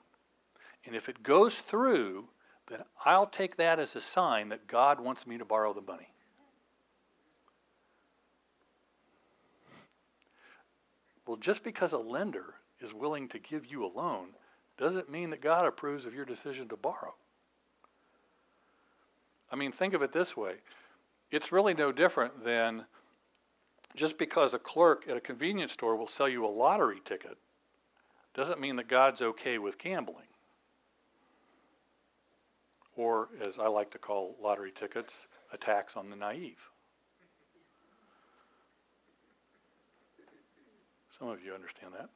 And 0.86 0.96
if 0.96 1.08
it 1.08 1.22
goes 1.22 1.60
through, 1.60 2.26
then 2.68 2.80
I'll 3.06 3.28
take 3.28 3.58
that 3.58 3.80
as 3.80 3.96
a 3.96 4.02
sign 4.02 4.50
that 4.50 4.68
God 4.68 5.00
wants 5.00 5.28
me 5.28 5.38
to 5.38 5.46
borrow 5.46 5.74
the 5.74 5.82
money. 5.82 6.08
Well, 11.28 11.38
just 11.38 11.64
because 11.64 11.94
a 11.94 12.00
lender 12.00 12.56
is 12.82 12.94
willing 12.94 13.28
to 13.30 13.40
give 13.40 13.66
you 13.68 13.86
a 13.86 13.88
loan 13.96 14.30
doesn't 14.78 15.10
mean 15.10 15.30
that 15.30 15.42
God 15.42 15.66
approves 15.66 16.06
of 16.06 16.16
your 16.16 16.26
decision 16.26 16.68
to 16.70 16.76
borrow. 16.76 17.14
I 19.52 19.56
mean, 19.56 19.72
think 19.72 19.94
of 19.94 20.02
it 20.02 20.14
this 20.14 20.36
way 20.38 20.56
it's 21.30 21.52
really 21.52 21.74
no 21.74 21.92
different 21.92 22.44
than 22.44 22.86
just 23.96 24.18
because 24.18 24.54
a 24.54 24.60
clerk 24.60 25.06
at 25.08 25.18
a 25.18 25.22
convenience 25.22 25.72
store 25.72 25.96
will 25.96 26.08
sell 26.08 26.28
you 26.28 26.46
a 26.46 26.48
lottery 26.48 27.02
ticket 27.04 27.38
doesn't 28.34 28.60
mean 28.60 28.78
that 28.78 28.88
God's 28.88 29.22
okay 29.22 29.58
with 29.58 29.78
gambling. 29.78 30.28
Or, 32.96 33.30
as 33.46 33.58
I 33.58 33.68
like 33.68 33.92
to 33.92 33.98
call 33.98 34.36
lottery 34.42 34.72
tickets, 34.72 35.28
a 35.52 35.58
tax 35.58 35.96
on 35.96 36.10
the 36.10 36.16
naive. 36.16 36.60
Some 41.18 41.30
of 41.30 41.44
you 41.44 41.54
understand 41.54 41.94
that. 41.98 42.10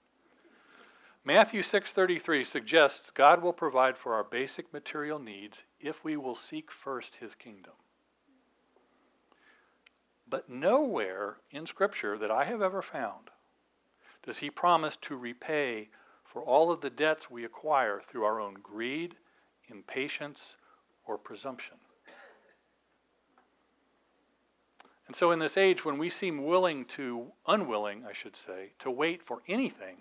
Matthew 1.27 1.63
6:33 1.63 2.43
suggests 2.43 3.09
God 3.09 3.41
will 3.41 3.51
provide 3.51 3.97
for 3.97 4.13
our 4.13 4.23
basic 4.23 4.71
material 4.71 5.17
needs 5.17 5.63
if 5.79 6.03
we 6.03 6.15
will 6.15 6.35
seek 6.35 6.69
first 6.69 7.15
his 7.15 7.33
kingdom. 7.33 7.73
But 10.27 10.49
nowhere 10.49 11.37
in 11.49 11.65
scripture 11.65 12.15
that 12.19 12.29
I 12.29 12.45
have 12.45 12.61
ever 12.61 12.83
found 12.83 13.31
does 14.21 14.37
he 14.37 14.51
promise 14.51 14.95
to 14.97 15.17
repay 15.17 15.89
for 16.23 16.43
all 16.43 16.69
of 16.69 16.81
the 16.81 16.89
debts 16.91 17.31
we 17.31 17.43
acquire 17.43 18.01
through 18.05 18.23
our 18.23 18.39
own 18.39 18.55
greed, 18.55 19.15
impatience, 19.67 20.57
or 21.05 21.17
presumption. 21.17 21.77
And 25.07 25.15
so, 25.15 25.31
in 25.31 25.39
this 25.39 25.57
age 25.57 25.85
when 25.85 25.97
we 25.97 26.09
seem 26.09 26.45
willing 26.45 26.85
to, 26.85 27.31
unwilling, 27.47 28.05
I 28.05 28.11
should 28.11 28.35
say, 28.35 28.73
to 28.79 28.91
wait 28.91 29.23
for 29.23 29.41
anything, 29.47 29.97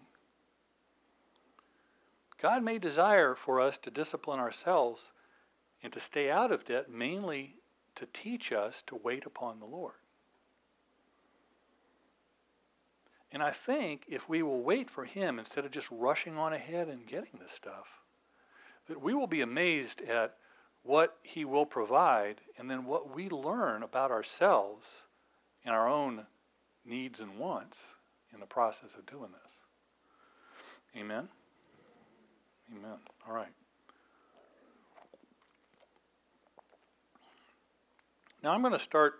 God 2.40 2.62
may 2.62 2.78
desire 2.78 3.34
for 3.34 3.60
us 3.60 3.78
to 3.78 3.90
discipline 3.90 4.40
ourselves 4.40 5.12
and 5.82 5.92
to 5.92 6.00
stay 6.00 6.30
out 6.30 6.50
of 6.50 6.64
debt 6.64 6.90
mainly 6.90 7.56
to 7.94 8.06
teach 8.06 8.52
us 8.52 8.82
to 8.86 8.96
wait 8.96 9.24
upon 9.24 9.60
the 9.60 9.66
Lord. 9.66 9.94
And 13.30 13.42
I 13.42 13.50
think 13.50 14.04
if 14.08 14.28
we 14.28 14.42
will 14.42 14.62
wait 14.62 14.88
for 14.88 15.04
Him 15.04 15.38
instead 15.38 15.64
of 15.64 15.72
just 15.72 15.90
rushing 15.90 16.38
on 16.38 16.52
ahead 16.52 16.88
and 16.88 17.06
getting 17.06 17.40
this 17.40 17.52
stuff, 17.52 18.00
that 18.88 19.02
we 19.02 19.12
will 19.12 19.26
be 19.26 19.40
amazed 19.40 20.00
at 20.02 20.36
what 20.82 21.16
He 21.22 21.44
will 21.44 21.66
provide 21.66 22.40
and 22.58 22.70
then 22.70 22.84
what 22.84 23.14
we 23.14 23.28
learn 23.28 23.82
about 23.82 24.10
ourselves 24.10 25.02
and 25.64 25.74
our 25.74 25.88
own 25.88 26.26
needs 26.84 27.20
and 27.20 27.38
wants 27.38 27.86
in 28.32 28.40
the 28.40 28.46
process 28.46 28.94
of 28.94 29.06
doing 29.06 29.30
this. 29.32 29.52
Amen. 30.96 31.28
Amen. 32.76 32.98
All 33.28 33.34
right. 33.34 33.52
Now 38.42 38.52
I'm 38.52 38.62
going 38.62 38.72
to 38.72 38.78
start 38.78 39.14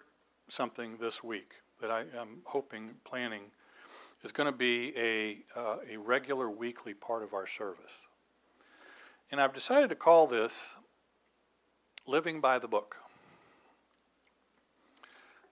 something 0.49 0.97
this 1.01 1.23
week 1.23 1.53
that 1.81 1.91
I 1.91 2.01
am 2.19 2.39
hoping, 2.45 2.91
planning, 3.05 3.43
is 4.23 4.33
going 4.33 4.51
to 4.51 4.57
be 4.57 4.93
a, 4.97 5.39
uh, 5.57 5.77
a 5.89 5.97
regular 5.99 6.51
weekly 6.51 6.95
part 6.95 7.23
of 7.23 7.33
our 7.33 7.47
service. 7.47 7.93
And 9.31 9.41
I've 9.41 9.53
decided 9.53 9.89
to 9.91 9.95
call 9.95 10.27
this 10.27 10.75
Living 12.07 12.41
by 12.41 12.59
the 12.59 12.69
Book. 12.69 12.97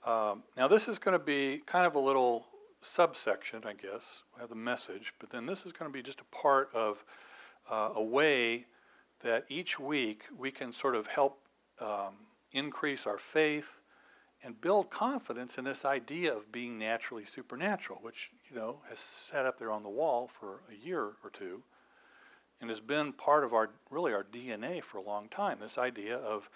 Um, 0.05 0.43
now, 0.57 0.67
this 0.67 0.88
is 0.88 0.99
going 0.99 1.17
to 1.17 1.25
be 1.25 1.62
kind 1.67 1.87
of 1.87 1.95
a 1.95 2.01
little 2.01 2.47
subsection, 2.81 3.62
I 3.65 3.75
guess. 3.75 4.23
Have 4.41 4.49
the 4.49 4.57
message, 4.57 5.15
but 5.21 5.31
then 5.31 5.47
this 5.47 5.65
is 5.65 5.73
going 5.73 5.88
to 5.88 5.93
be 5.93 6.03
just 6.03 6.21
a 6.21 6.37
part 6.37 6.69
of 6.75 7.05
uh, 7.70 7.90
a 7.94 8.03
way 8.03 8.66
that 9.22 9.44
each 9.48 9.79
week 9.79 10.25
we 10.37 10.51
can 10.51 10.72
sort 10.72 10.94
of 10.94 11.07
help 11.07 11.38
um, 11.81 12.14
increase 12.53 13.07
our 13.07 13.18
faith 13.18 13.79
and 14.42 14.61
build 14.61 14.90
confidence 14.90 15.57
in 15.57 15.64
this 15.64 15.85
idea 15.85 16.35
of 16.35 16.51
being 16.51 16.79
naturally 16.79 17.25
supernatural, 17.25 17.98
which 18.03 18.31
you 18.51 18.57
know 18.57 18.79
has 18.88 18.98
sat 18.98 19.46
up 19.46 19.59
there 19.59 19.70
on 19.70 19.83
the 19.83 19.88
wall 19.88 20.29
for 20.29 20.62
a 20.70 20.87
year 20.87 21.12
or 21.22 21.31
two, 21.33 21.62
and 22.61 22.68
has 22.68 22.81
been 22.81 23.12
part 23.12 23.44
of 23.44 23.55
our 23.55 23.70
really 23.90 24.12
our 24.12 24.25
DNA 24.25 24.83
for 24.83 24.98
a 24.98 25.03
long 25.03 25.29
time. 25.29 25.59
This 25.61 25.79
idea 25.79 26.16
of 26.16 26.51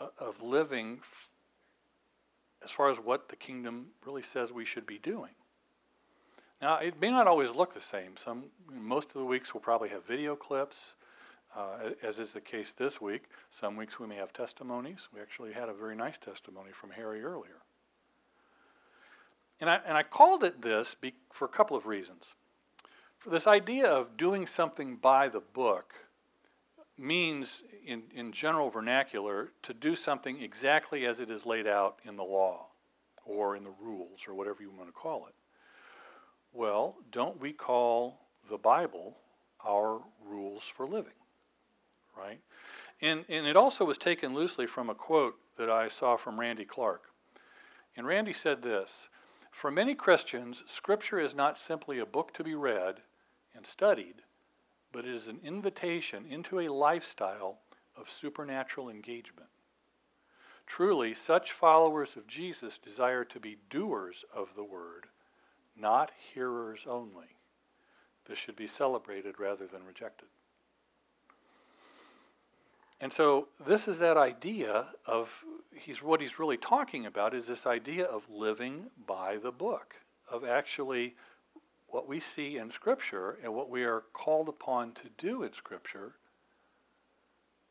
uh, 0.00 0.08
of 0.18 0.42
living 0.42 0.98
f- 1.02 1.28
as 2.64 2.70
far 2.70 2.90
as 2.90 2.98
what 2.98 3.28
the 3.28 3.36
kingdom 3.36 3.88
really 4.04 4.22
says 4.22 4.50
we 4.50 4.64
should 4.64 4.86
be 4.86 4.98
doing. 4.98 5.32
Now, 6.60 6.78
it 6.78 7.00
may 7.00 7.10
not 7.10 7.26
always 7.26 7.50
look 7.50 7.74
the 7.74 7.80
same. 7.80 8.16
Some, 8.16 8.44
most 8.72 9.08
of 9.08 9.14
the 9.14 9.24
weeks 9.24 9.52
we'll 9.52 9.60
probably 9.60 9.90
have 9.90 10.06
video 10.06 10.34
clips, 10.34 10.94
uh, 11.54 11.90
as 12.02 12.18
is 12.18 12.32
the 12.32 12.40
case 12.40 12.72
this 12.76 13.00
week. 13.00 13.24
Some 13.50 13.76
weeks 13.76 14.00
we 14.00 14.06
may 14.06 14.16
have 14.16 14.32
testimonies. 14.32 15.08
We 15.14 15.20
actually 15.20 15.52
had 15.52 15.68
a 15.68 15.74
very 15.74 15.94
nice 15.94 16.18
testimony 16.18 16.70
from 16.72 16.90
Harry 16.90 17.22
earlier. 17.22 17.62
And 19.60 19.68
I, 19.68 19.80
and 19.86 19.96
I 19.96 20.02
called 20.02 20.44
it 20.44 20.62
this 20.62 20.94
be, 20.94 21.14
for 21.30 21.44
a 21.44 21.48
couple 21.48 21.76
of 21.76 21.86
reasons. 21.86 22.34
For 23.18 23.30
this 23.30 23.46
idea 23.46 23.86
of 23.86 24.16
doing 24.16 24.46
something 24.46 24.96
by 24.96 25.28
the 25.28 25.40
book 25.40 25.94
means, 26.98 27.62
in, 27.84 28.04
in 28.14 28.32
general 28.32 28.70
vernacular, 28.70 29.52
to 29.62 29.74
do 29.74 29.94
something 29.94 30.42
exactly 30.42 31.04
as 31.04 31.20
it 31.20 31.30
is 31.30 31.44
laid 31.44 31.66
out 31.66 31.98
in 32.04 32.16
the 32.16 32.24
law 32.24 32.66
or 33.24 33.56
in 33.56 33.64
the 33.64 33.72
rules 33.80 34.26
or 34.26 34.34
whatever 34.34 34.62
you 34.62 34.70
want 34.70 34.88
to 34.88 34.92
call 34.92 35.26
it. 35.26 35.34
Well, 36.56 36.96
don't 37.12 37.38
we 37.38 37.52
call 37.52 38.18
the 38.48 38.56
Bible 38.56 39.18
our 39.62 40.00
rules 40.26 40.62
for 40.62 40.86
living? 40.86 41.12
Right? 42.16 42.40
And, 43.02 43.26
and 43.28 43.46
it 43.46 43.58
also 43.58 43.84
was 43.84 43.98
taken 43.98 44.32
loosely 44.32 44.66
from 44.66 44.88
a 44.88 44.94
quote 44.94 45.34
that 45.58 45.68
I 45.68 45.88
saw 45.88 46.16
from 46.16 46.40
Randy 46.40 46.64
Clark. 46.64 47.02
And 47.94 48.06
Randy 48.06 48.32
said 48.32 48.62
this 48.62 49.08
For 49.50 49.70
many 49.70 49.94
Christians, 49.94 50.62
Scripture 50.64 51.20
is 51.20 51.34
not 51.34 51.58
simply 51.58 51.98
a 51.98 52.06
book 52.06 52.32
to 52.32 52.42
be 52.42 52.54
read 52.54 53.02
and 53.54 53.66
studied, 53.66 54.22
but 54.92 55.04
it 55.04 55.14
is 55.14 55.28
an 55.28 55.40
invitation 55.44 56.24
into 56.24 56.58
a 56.58 56.72
lifestyle 56.72 57.58
of 57.94 58.08
supernatural 58.08 58.88
engagement. 58.88 59.50
Truly, 60.66 61.12
such 61.12 61.52
followers 61.52 62.16
of 62.16 62.26
Jesus 62.26 62.78
desire 62.78 63.26
to 63.26 63.38
be 63.38 63.58
doers 63.68 64.24
of 64.34 64.54
the 64.56 64.64
word 64.64 65.08
not 65.78 66.10
hearers 66.32 66.86
only. 66.88 67.36
This 68.28 68.38
should 68.38 68.56
be 68.56 68.66
celebrated 68.66 69.38
rather 69.38 69.66
than 69.66 69.84
rejected. 69.84 70.28
And 73.00 73.12
so 73.12 73.48
this 73.66 73.86
is 73.86 73.98
that 73.98 74.16
idea 74.16 74.86
of 75.04 75.44
he's 75.74 76.02
what 76.02 76.20
he's 76.20 76.38
really 76.38 76.56
talking 76.56 77.04
about 77.04 77.34
is 77.34 77.46
this 77.46 77.66
idea 77.66 78.06
of 78.06 78.28
living 78.30 78.86
by 79.06 79.36
the 79.36 79.52
book, 79.52 79.96
of 80.30 80.44
actually 80.44 81.14
what 81.88 82.08
we 82.08 82.18
see 82.18 82.56
in 82.56 82.70
scripture 82.70 83.38
and 83.42 83.54
what 83.54 83.70
we 83.70 83.84
are 83.84 84.04
called 84.12 84.48
upon 84.48 84.92
to 84.92 85.08
do 85.18 85.42
in 85.42 85.52
scripture 85.52 86.14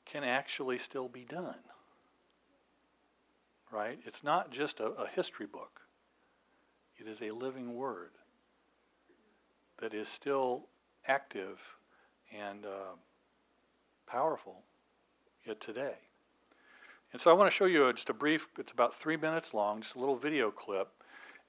can 0.06 0.24
actually 0.24 0.78
still 0.78 1.10
be 1.10 1.26
done. 1.26 1.56
Right? 3.72 4.00
It's 4.06 4.24
not 4.24 4.52
just 4.52 4.80
a, 4.80 4.86
a 4.86 5.08
history 5.08 5.48
book. 5.48 5.82
It 6.98 7.08
is 7.08 7.22
a 7.22 7.32
living 7.32 7.76
word 7.76 8.12
that 9.82 9.94
is 9.94 10.08
still 10.08 10.68
active 11.08 11.60
and 12.32 12.66
uh, 12.66 12.96
powerful 14.08 14.64
yet 15.46 15.60
today. 15.60 15.96
And 17.12 17.22
so 17.22 17.30
I 17.32 17.34
want 17.34 17.50
to 17.50 17.56
show 17.56 17.66
you 17.66 17.92
just 17.94 18.10
a 18.10 18.14
brief, 18.14 18.48
it's 18.58 18.72
about 18.72 18.96
three 18.96 19.18
minutes 19.18 19.54
long, 19.54 19.82
just 19.82 19.96
a 19.96 20.00
little 20.00 20.16
video 20.16 20.52
clip. 20.52 20.90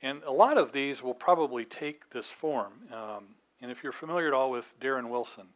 And 0.02 0.22
a 0.24 0.32
lot 0.32 0.58
of 0.58 0.72
these 0.72 1.02
will 1.02 1.14
probably 1.14 1.64
take 1.64 2.10
this 2.10 2.30
form. 2.30 2.72
Um, 2.92 3.36
and 3.60 3.70
if 3.70 3.82
you're 3.82 3.92
familiar 3.92 4.28
at 4.28 4.34
all 4.34 4.50
with 4.50 4.74
Darren 4.80 5.08
Wilson, 5.08 5.46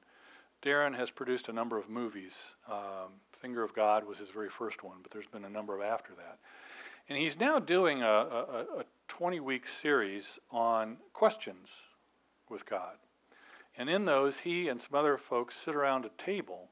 Darren 0.63 0.97
has 0.97 1.11
produced 1.11 1.49
a 1.49 1.53
number 1.53 1.79
of 1.79 1.89
movies, 1.89 2.55
um, 2.69 3.21
Finger 3.41 3.63
of 3.63 3.75
God 3.75 4.07
was 4.07 4.19
his 4.19 4.29
very 4.29 4.51
first 4.51 4.85
one, 4.85 4.99
but 5.03 5.11
there's 5.11 5.27
been 5.27 5.47
a 5.47 5.51
number 5.51 5.75
of 5.75 5.81
after 5.81 6.13
that. 6.15 6.39
And 7.09 7.19
he's 7.19 7.39
now 7.39 7.59
doing 7.59 8.03
a, 8.03 8.07
a, 8.07 8.67
a 8.81 8.85
20 9.09 9.41
week 9.41 9.67
series 9.67 10.39
on 10.51 10.99
questions 11.13 11.83
with 12.49 12.67
God. 12.67 12.97
And 13.77 13.89
in 13.89 14.05
those, 14.05 14.41
he 14.41 14.69
and 14.69 14.81
some 14.81 14.99
other 14.99 15.17
folks 15.17 15.57
sit 15.57 15.75
around 15.75 16.05
a 16.05 16.11
table 16.23 16.69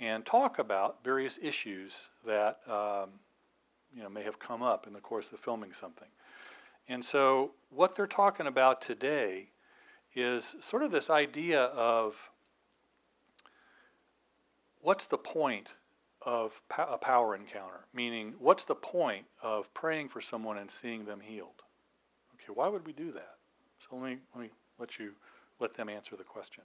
and 0.00 0.26
talk 0.26 0.58
about 0.58 1.04
various 1.04 1.38
issues 1.40 2.08
that 2.26 2.60
um, 2.68 3.10
you 3.94 4.02
know 4.02 4.08
may 4.08 4.22
have 4.22 4.38
come 4.38 4.62
up 4.62 4.86
in 4.86 4.92
the 4.92 5.00
course 5.00 5.32
of 5.32 5.38
filming 5.38 5.72
something. 5.72 6.08
And 6.88 7.04
so, 7.04 7.52
what 7.70 7.94
they're 7.94 8.06
talking 8.06 8.46
about 8.46 8.80
today 8.80 9.50
is 10.14 10.56
sort 10.60 10.82
of 10.82 10.90
this 10.90 11.08
idea 11.08 11.62
of 11.62 12.30
what's 14.80 15.06
the 15.06 15.18
point 15.18 15.68
of 16.24 16.62
a 16.76 16.98
power 16.98 17.34
encounter? 17.34 17.86
Meaning, 17.92 18.34
what's 18.38 18.64
the 18.64 18.74
point 18.74 19.26
of 19.42 19.72
praying 19.74 20.08
for 20.08 20.20
someone 20.20 20.58
and 20.58 20.70
seeing 20.70 21.04
them 21.04 21.20
healed? 21.20 21.62
Okay, 22.34 22.52
why 22.54 22.68
would 22.68 22.86
we 22.86 22.92
do 22.92 23.12
that? 23.12 23.36
So 23.78 23.96
let 23.96 24.10
me 24.10 24.18
let 24.34 24.42
me 24.42 24.50
let 24.78 24.98
you 24.98 25.12
let 25.60 25.74
them 25.74 25.88
answer 25.88 26.16
the 26.16 26.24
question. 26.24 26.64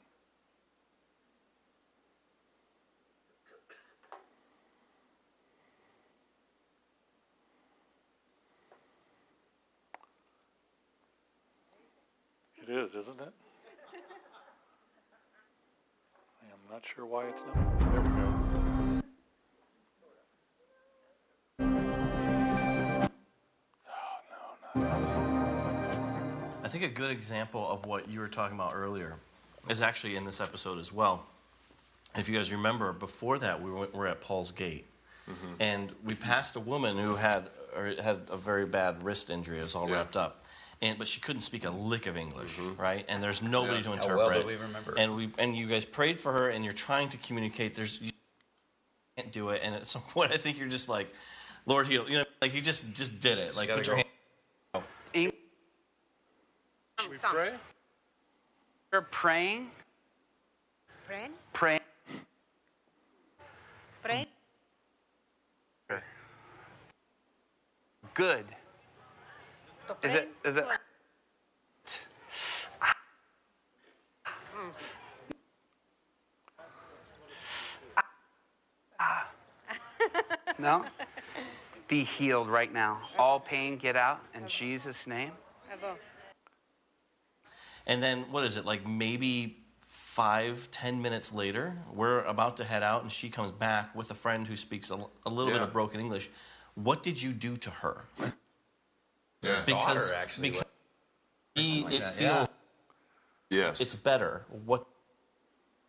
It 12.61 12.69
is, 12.69 12.95
isn't 12.95 13.21
it? 13.21 13.33
I'm 16.43 16.69
not 16.69 16.85
sure 16.85 17.05
why 17.05 17.27
it's 17.27 17.41
not. 17.55 18.16
I 26.67 26.69
think 26.69 26.83
a 26.83 26.89
good 26.89 27.11
example 27.11 27.65
of 27.69 27.85
what 27.85 28.09
you 28.09 28.19
were 28.19 28.27
talking 28.27 28.57
about 28.57 28.73
earlier 28.75 29.15
is 29.69 29.81
actually 29.81 30.17
in 30.17 30.25
this 30.25 30.41
episode 30.41 30.79
as 30.79 30.91
well. 30.91 31.25
If 32.17 32.27
you 32.27 32.35
guys 32.35 32.51
remember, 32.51 32.91
before 32.91 33.39
that, 33.39 33.61
we 33.61 33.71
were, 33.71 33.87
were 33.93 34.05
at 34.05 34.19
Paul's 34.19 34.51
Gate, 34.51 34.85
mm-hmm. 35.29 35.53
and 35.61 35.91
we 36.03 36.13
passed 36.13 36.57
a 36.57 36.59
woman 36.59 36.97
who 36.97 37.15
had 37.15 37.49
had 38.01 38.19
a 38.29 38.35
very 38.35 38.65
bad 38.65 39.01
wrist 39.03 39.29
injury. 39.29 39.59
It 39.59 39.63
was 39.63 39.75
all 39.75 39.87
yeah. 39.87 39.95
wrapped 39.95 40.17
up, 40.17 40.43
and 40.81 40.97
but 40.97 41.07
she 41.07 41.21
couldn't 41.21 41.41
speak 41.41 41.65
a 41.65 41.69
lick 41.69 42.05
of 42.05 42.17
English, 42.17 42.57
mm-hmm. 42.57 42.81
right? 42.81 43.05
And 43.07 43.23
there's 43.23 43.41
nobody 43.41 43.77
yeah. 43.77 43.83
to 43.83 43.93
interpret. 43.93 44.19
How 44.19 44.29
well 44.29 44.41
do 44.41 44.47
we 44.47 44.55
remember? 44.55 44.95
And 44.97 45.15
we 45.15 45.29
and 45.37 45.55
you 45.55 45.67
guys 45.67 45.85
prayed 45.85 46.19
for 46.19 46.33
her, 46.33 46.49
and 46.49 46.65
you're 46.65 46.73
trying 46.73 47.07
to 47.09 47.17
communicate. 47.17 47.75
There's 47.75 48.01
you 48.01 48.11
can't 49.15 49.31
do 49.31 49.49
it, 49.49 49.61
and 49.63 49.73
at 49.73 49.85
some 49.85 50.01
point, 50.09 50.33
I 50.33 50.37
think 50.37 50.59
you're 50.59 50.67
just 50.67 50.89
like, 50.89 51.07
Lord 51.65 51.87
heal, 51.87 52.09
you 52.09 52.17
know, 52.17 52.25
like 52.41 52.53
you 52.53 52.61
just 52.61 52.93
just 52.93 53.21
did 53.21 53.37
it, 53.37 53.47
just 53.47 53.57
like 53.57 53.69
put 53.69 53.87
your 53.87 53.95
hand. 53.95 54.07
Should 55.13 55.31
we 57.09 57.17
pray? 57.17 57.53
We're 58.91 59.01
praying. 59.01 59.69
Praying? 61.05 61.31
Praying. 61.53 61.81
Praying? 64.01 64.25
Good. 68.13 68.45
Is 70.03 70.15
it? 70.15 70.29
Is 70.43 70.57
it? 70.57 70.65
Mm. 74.55 74.71
no? 80.57 80.83
Be 81.87 82.03
healed 82.03 82.49
right 82.49 82.71
now. 82.73 82.99
All 83.17 83.39
pain 83.39 83.77
get 83.77 83.95
out 83.95 84.21
in 84.33 84.47
Jesus' 84.47 85.07
name. 85.07 85.31
And 87.85 88.03
then 88.03 88.25
what 88.31 88.43
is 88.43 88.57
it 88.57 88.65
like? 88.65 88.85
Maybe 88.85 89.57
five, 89.79 90.67
ten 90.71 91.01
minutes 91.01 91.33
later, 91.33 91.77
we're 91.93 92.21
about 92.23 92.57
to 92.57 92.63
head 92.63 92.83
out, 92.83 93.03
and 93.03 93.11
she 93.11 93.29
comes 93.29 93.51
back 93.51 93.95
with 93.95 94.11
a 94.11 94.13
friend 94.13 94.47
who 94.47 94.55
speaks 94.55 94.91
a, 94.91 94.95
a 95.25 95.29
little 95.29 95.51
yeah. 95.51 95.59
bit 95.59 95.61
of 95.61 95.71
broken 95.71 96.01
English. 96.01 96.29
What 96.75 97.03
did 97.03 97.21
you 97.21 97.31
do 97.31 97.55
to 97.55 97.69
her? 97.69 98.05
Yeah. 99.43 99.61
Because, 99.65 100.11
daughter, 100.11 100.21
actually, 100.21 100.49
because 100.49 100.65
he, 101.55 101.83
like 101.83 101.93
it 101.93 101.99
that. 101.99 102.13
feels 102.13 102.47
yeah. 103.51 103.59
yes, 103.59 103.79
it's 103.79 103.95
better. 103.95 104.43
What 104.65 104.85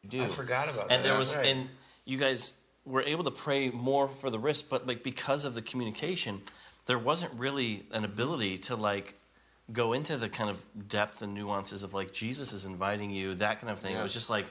you 0.03 0.11
do? 0.11 0.23
I 0.23 0.27
forgot 0.29 0.69
about 0.69 0.83
and 0.83 0.91
that. 0.91 0.97
And 0.97 1.05
there 1.05 1.17
was, 1.17 1.35
right. 1.35 1.47
and 1.47 1.69
you 2.05 2.19
guys 2.19 2.61
were 2.89 3.03
able 3.03 3.25
to 3.25 3.31
pray 3.31 3.71
more 3.71 4.09
for 4.09 4.31
the 4.31 4.39
wrist, 4.39 4.71
but 4.71 4.87
like 4.87 5.03
because 5.03 5.45
of 5.45 5.55
the 5.55 5.63
communication, 5.63 6.41
there 6.87 6.99
wasn't 6.99 7.33
really 7.35 7.85
an 7.93 8.05
ability 8.05 8.59
to 8.59 8.77
like 8.77 9.15
go 9.71 9.93
into 9.93 10.17
the 10.17 10.29
kind 10.29 10.49
of 10.49 10.65
depth 10.89 11.21
and 11.21 11.35
nuances 11.35 11.83
of 11.83 11.93
like 11.93 12.13
Jesus 12.13 12.53
is 12.53 12.65
inviting 12.65 13.11
you, 13.11 13.35
that 13.35 13.61
kind 13.61 13.71
of 13.71 13.79
thing. 13.79 13.93
Yeah. 13.93 14.01
It 14.01 14.03
was 14.03 14.15
just 14.15 14.31
like, 14.31 14.47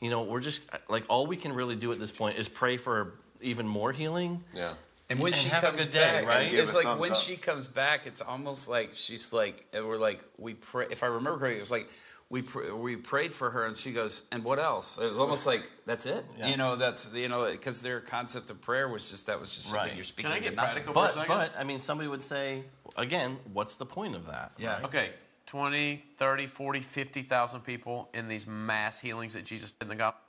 you 0.00 0.10
know, 0.10 0.22
we're 0.22 0.40
just 0.40 0.70
like 0.88 1.04
all 1.08 1.26
we 1.26 1.36
can 1.36 1.54
really 1.54 1.76
do 1.76 1.90
at 1.92 1.98
this 1.98 2.12
point 2.12 2.36
is 2.36 2.48
pray 2.48 2.76
for 2.76 3.14
even 3.40 3.66
more 3.66 3.92
healing. 3.92 4.42
Yeah. 4.54 4.74
And 5.08 5.18
when 5.18 5.32
and 5.32 5.36
she 5.36 5.48
have 5.48 5.62
comes 5.62 5.80
a 5.80 5.84
good 5.84 5.92
day, 5.92 6.00
back, 6.00 6.26
right? 6.26 6.52
It's 6.52 6.74
like 6.74 7.00
when 7.00 7.10
up. 7.10 7.16
she 7.16 7.36
comes 7.36 7.66
back, 7.66 8.06
it's 8.06 8.20
almost 8.20 8.70
like 8.70 8.90
she's 8.92 9.32
like, 9.32 9.66
we're 9.74 9.98
like, 9.98 10.20
we 10.38 10.54
pray. 10.54 10.86
If 10.88 11.02
I 11.02 11.06
remember 11.06 11.36
correctly, 11.36 11.56
it 11.56 11.60
was 11.60 11.70
like 11.70 11.88
we 12.30 12.42
pr- 12.42 12.72
we 12.72 12.94
prayed 12.94 13.34
for 13.34 13.50
her, 13.50 13.66
and 13.66 13.76
she 13.76 13.92
goes, 13.92 14.22
"And 14.30 14.44
what 14.44 14.60
else?" 14.60 14.98
It 14.98 15.08
was 15.08 15.18
almost 15.18 15.46
like 15.46 15.68
that's 15.84 16.06
it. 16.06 16.24
Yeah. 16.38 16.48
You 16.48 16.56
know, 16.56 16.76
that's 16.76 17.12
you 17.12 17.28
know, 17.28 17.50
because 17.50 17.82
their 17.82 18.00
concept 18.00 18.50
of 18.50 18.60
prayer 18.60 18.88
was 18.88 19.10
just 19.10 19.26
that 19.26 19.38
was 19.38 19.52
just 19.54 19.74
right. 19.74 19.94
you're 19.94 20.04
speaking. 20.04 20.30
Can 20.30 20.40
I 20.40 20.42
get 20.42 20.56
practical 20.56 20.94
but, 20.94 21.10
for 21.10 21.18
a 21.18 21.22
second? 21.22 21.36
But 21.36 21.52
I 21.58 21.64
mean, 21.64 21.80
somebody 21.80 22.08
would 22.08 22.22
say 22.22 22.62
again, 22.96 23.36
what's 23.52 23.76
the 23.76 23.84
point 23.84 24.14
of 24.14 24.26
that? 24.26 24.52
Yeah. 24.58 24.76
Right? 24.76 24.84
Okay. 24.84 25.08
20, 25.46 26.04
30, 26.16 26.46
40, 26.46 26.78
50,000 26.78 27.60
people 27.62 28.08
in 28.14 28.28
these 28.28 28.46
mass 28.46 29.00
healings 29.00 29.34
that 29.34 29.44
Jesus 29.44 29.72
did 29.72 29.86
in 29.86 29.88
the 29.88 29.96
gospel. 29.96 30.20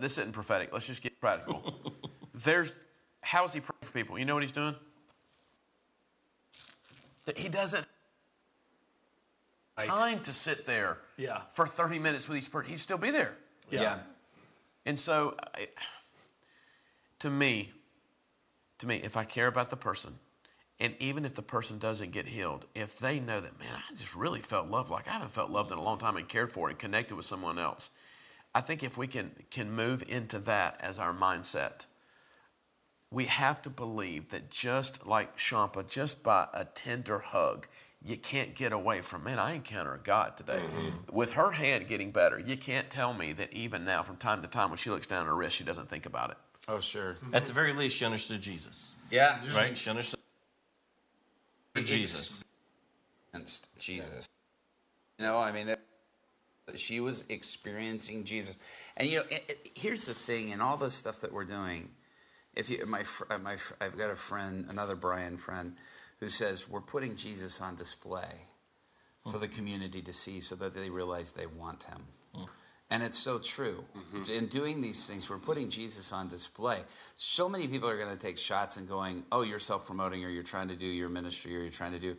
This 0.00 0.16
isn't 0.16 0.32
prophetic. 0.32 0.72
Let's 0.72 0.86
just 0.86 1.02
get 1.02 1.20
practical. 1.20 1.74
There's 2.34 2.78
how 3.20 3.44
is 3.44 3.52
he 3.52 3.60
praying 3.60 3.80
for 3.82 3.92
people? 3.92 4.18
You 4.18 4.24
know 4.24 4.32
what 4.32 4.42
he's 4.42 4.52
doing? 4.52 4.74
He 7.36 7.50
doesn't 7.50 7.80
right. 7.80 7.88
Time 9.76 10.20
to 10.20 10.32
sit 10.32 10.66
there 10.66 10.98
yeah. 11.16 11.42
for 11.52 11.66
30 11.66 11.98
minutes 11.98 12.28
with 12.28 12.38
each 12.38 12.50
person. 12.50 12.70
He'd 12.70 12.80
still 12.80 12.98
be 12.98 13.10
there. 13.10 13.36
Yeah. 13.70 13.82
yeah. 13.82 13.98
And 14.86 14.98
so, 14.98 15.36
to 17.20 17.30
me, 17.30 17.72
to 18.78 18.86
me, 18.86 18.96
if 18.96 19.16
I 19.16 19.24
care 19.24 19.46
about 19.46 19.70
the 19.70 19.76
person, 19.76 20.14
and 20.80 20.94
even 20.98 21.24
if 21.24 21.34
the 21.34 21.42
person 21.42 21.78
doesn't 21.78 22.10
get 22.10 22.26
healed, 22.26 22.66
if 22.74 22.98
they 22.98 23.20
know 23.20 23.40
that, 23.40 23.58
man, 23.58 23.68
I 23.74 23.94
just 23.94 24.14
really 24.14 24.40
felt 24.40 24.68
loved 24.68 24.90
like 24.90 25.08
I 25.08 25.12
haven't 25.12 25.32
felt 25.32 25.50
loved 25.50 25.70
in 25.70 25.78
a 25.78 25.82
long 25.82 25.98
time 25.98 26.16
and 26.16 26.28
cared 26.28 26.52
for 26.52 26.68
and 26.68 26.78
connected 26.78 27.14
with 27.14 27.24
someone 27.24 27.58
else, 27.58 27.90
I 28.54 28.60
think 28.60 28.82
if 28.82 28.98
we 28.98 29.06
can 29.06 29.30
can 29.50 29.70
move 29.70 30.04
into 30.08 30.38
that 30.40 30.78
as 30.80 30.98
our 30.98 31.14
mindset, 31.14 31.86
we 33.10 33.24
have 33.26 33.62
to 33.62 33.70
believe 33.70 34.30
that 34.30 34.50
just 34.50 35.06
like 35.06 35.36
Shampa, 35.36 35.88
just 35.88 36.22
by 36.22 36.48
a 36.52 36.64
tender 36.64 37.20
hug, 37.20 37.66
you 38.04 38.16
can't 38.18 38.54
get 38.54 38.72
away 38.72 39.00
from, 39.00 39.24
man, 39.24 39.38
I 39.38 39.54
encounter 39.54 39.98
God 40.04 40.36
today. 40.36 40.60
Mm-hmm. 40.60 41.16
With 41.16 41.32
her 41.32 41.50
hand 41.50 41.88
getting 41.88 42.10
better, 42.10 42.38
you 42.38 42.56
can't 42.56 42.90
tell 42.90 43.14
me 43.14 43.32
that 43.32 43.52
even 43.52 43.84
now, 43.84 44.02
from 44.02 44.16
time 44.16 44.42
to 44.42 44.48
time, 44.48 44.68
when 44.68 44.76
she 44.76 44.90
looks 44.90 45.06
down 45.06 45.22
at 45.22 45.26
her 45.26 45.34
wrist, 45.34 45.56
she 45.56 45.64
doesn't 45.64 45.88
think 45.88 46.04
about 46.04 46.30
it. 46.30 46.36
Oh, 46.68 46.80
sure. 46.80 47.16
At 47.32 47.46
the 47.46 47.54
very 47.54 47.72
least, 47.72 47.96
she 47.96 48.04
understood 48.04 48.42
Jesus. 48.42 48.94
Yeah. 49.10 49.38
Right? 49.56 49.76
She 49.76 49.88
understood 49.88 50.20
Jesus. 51.76 52.44
Jesus. 53.78 54.28
You 55.18 55.24
know, 55.24 55.38
I 55.38 55.52
mean, 55.52 55.68
it, 55.68 55.80
she 56.74 57.00
was 57.00 57.28
experiencing 57.30 58.24
Jesus. 58.24 58.58
And, 58.96 59.08
you 59.08 59.18
know, 59.18 59.24
it, 59.30 59.44
it, 59.48 59.70
here's 59.76 60.04
the 60.04 60.14
thing 60.14 60.50
in 60.50 60.60
all 60.60 60.76
this 60.76 60.94
stuff 60.94 61.20
that 61.20 61.32
we're 61.32 61.44
doing, 61.44 61.88
if 62.54 62.70
you, 62.70 62.84
my, 62.86 63.02
my, 63.42 63.56
I've 63.80 63.96
got 63.96 64.10
a 64.10 64.16
friend, 64.16 64.66
another 64.68 64.94
Brian 64.94 65.36
friend, 65.36 65.74
who 66.20 66.28
says 66.28 66.68
we're 66.68 66.80
putting 66.80 67.16
Jesus 67.16 67.60
on 67.60 67.76
display 67.76 68.46
for 69.30 69.38
the 69.38 69.48
community 69.48 70.02
to 70.02 70.12
see 70.12 70.40
so 70.40 70.54
that 70.56 70.74
they 70.74 70.90
realize 70.90 71.32
they 71.32 71.46
want 71.46 71.84
him. 71.84 72.02
And 72.90 73.02
it's 73.02 73.18
so 73.18 73.38
true. 73.38 73.82
Mm-hmm. 73.96 74.32
In 74.32 74.46
doing 74.46 74.80
these 74.80 75.08
things, 75.08 75.28
we're 75.28 75.38
putting 75.38 75.68
Jesus 75.68 76.12
on 76.12 76.28
display. 76.28 76.78
So 77.16 77.48
many 77.48 77.66
people 77.66 77.88
are 77.88 77.96
going 77.96 78.14
to 78.14 78.18
take 78.18 78.38
shots 78.38 78.76
and 78.76 78.88
going, 78.88 79.24
oh, 79.32 79.42
you're 79.42 79.58
self 79.58 79.86
promoting 79.86 80.24
or 80.24 80.28
you're 80.28 80.42
trying 80.42 80.68
to 80.68 80.76
do 80.76 80.86
your 80.86 81.08
ministry 81.08 81.56
or 81.56 81.60
you're 81.60 81.70
trying 81.70 81.92
to 81.92 81.98
do. 81.98 82.16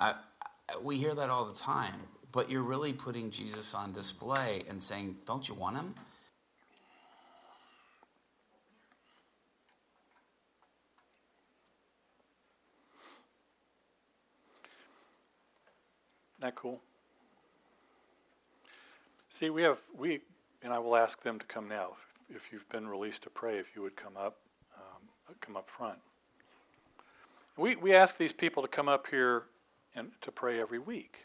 I, 0.00 0.10
I, 0.10 0.74
we 0.82 0.96
hear 0.98 1.14
that 1.14 1.30
all 1.30 1.44
the 1.44 1.54
time. 1.54 1.94
But 2.30 2.50
you're 2.50 2.62
really 2.62 2.92
putting 2.92 3.30
Jesus 3.30 3.74
on 3.74 3.92
display 3.92 4.64
and 4.68 4.82
saying, 4.82 5.16
don't 5.24 5.48
you 5.48 5.54
want 5.54 5.76
him? 5.76 5.94
That 16.40 16.54
cool. 16.54 16.80
See, 19.30 19.50
we 19.50 19.62
have 19.62 19.78
we, 19.96 20.20
and 20.62 20.72
I 20.72 20.78
will 20.78 20.96
ask 20.96 21.22
them 21.22 21.38
to 21.38 21.46
come 21.46 21.68
now 21.68 21.96
if 22.34 22.52
you've 22.52 22.68
been 22.68 22.86
released 22.88 23.22
to 23.22 23.30
pray, 23.30 23.58
if 23.58 23.74
you 23.74 23.82
would 23.82 23.96
come 23.96 24.16
up, 24.16 24.36
um, 24.76 25.34
come 25.40 25.56
up 25.56 25.68
front. 25.68 25.98
We, 27.56 27.74
we 27.76 27.94
ask 27.94 28.16
these 28.16 28.32
people 28.32 28.62
to 28.62 28.68
come 28.68 28.88
up 28.88 29.06
here 29.10 29.44
and 29.94 30.12
to 30.20 30.30
pray 30.30 30.60
every 30.60 30.78
week. 30.78 31.24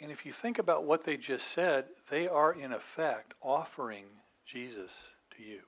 And 0.00 0.10
if 0.10 0.26
you 0.26 0.32
think 0.32 0.58
about 0.58 0.84
what 0.84 1.04
they 1.04 1.16
just 1.16 1.46
said, 1.46 1.86
they 2.10 2.28
are 2.28 2.52
in 2.52 2.72
effect 2.72 3.34
offering 3.40 4.04
Jesus 4.44 5.08
to 5.36 5.42
you. 5.42 5.60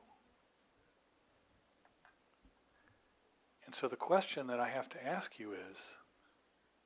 And 3.65 3.75
so 3.75 3.89
the 3.89 3.97
question 3.97 4.47
that 4.49 4.61
I 4.61 4.69
have 4.69 4.89
to 4.91 5.07
ask 5.07 5.39
you 5.39 5.53
is 5.53 5.95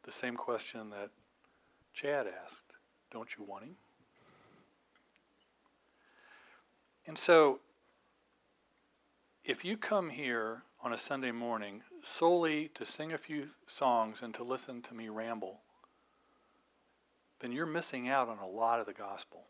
the 0.08 0.12
same 0.12 0.36
question 0.36 0.88
that 0.88 1.10
Chad 1.92 2.26
asked 2.26 2.72
Don't 3.12 3.36
you 3.36 3.44
want 3.44 3.64
him? 3.64 3.76
And 7.06 7.18
so, 7.18 7.60
if 9.44 9.66
you 9.66 9.76
come 9.76 10.08
here 10.08 10.62
on 10.82 10.94
a 10.94 10.98
Sunday 10.98 11.30
morning 11.30 11.82
solely 12.00 12.68
to 12.68 12.86
sing 12.86 13.12
a 13.12 13.18
few 13.18 13.48
songs 13.66 14.22
and 14.22 14.32
to 14.32 14.42
listen 14.42 14.80
to 14.80 14.94
me 14.94 15.10
ramble, 15.10 15.60
then 17.40 17.52
you're 17.52 17.66
missing 17.66 18.08
out 18.08 18.30
on 18.30 18.38
a 18.38 18.48
lot 18.48 18.80
of 18.80 18.86
the 18.86 18.94
gospel. 18.94 19.44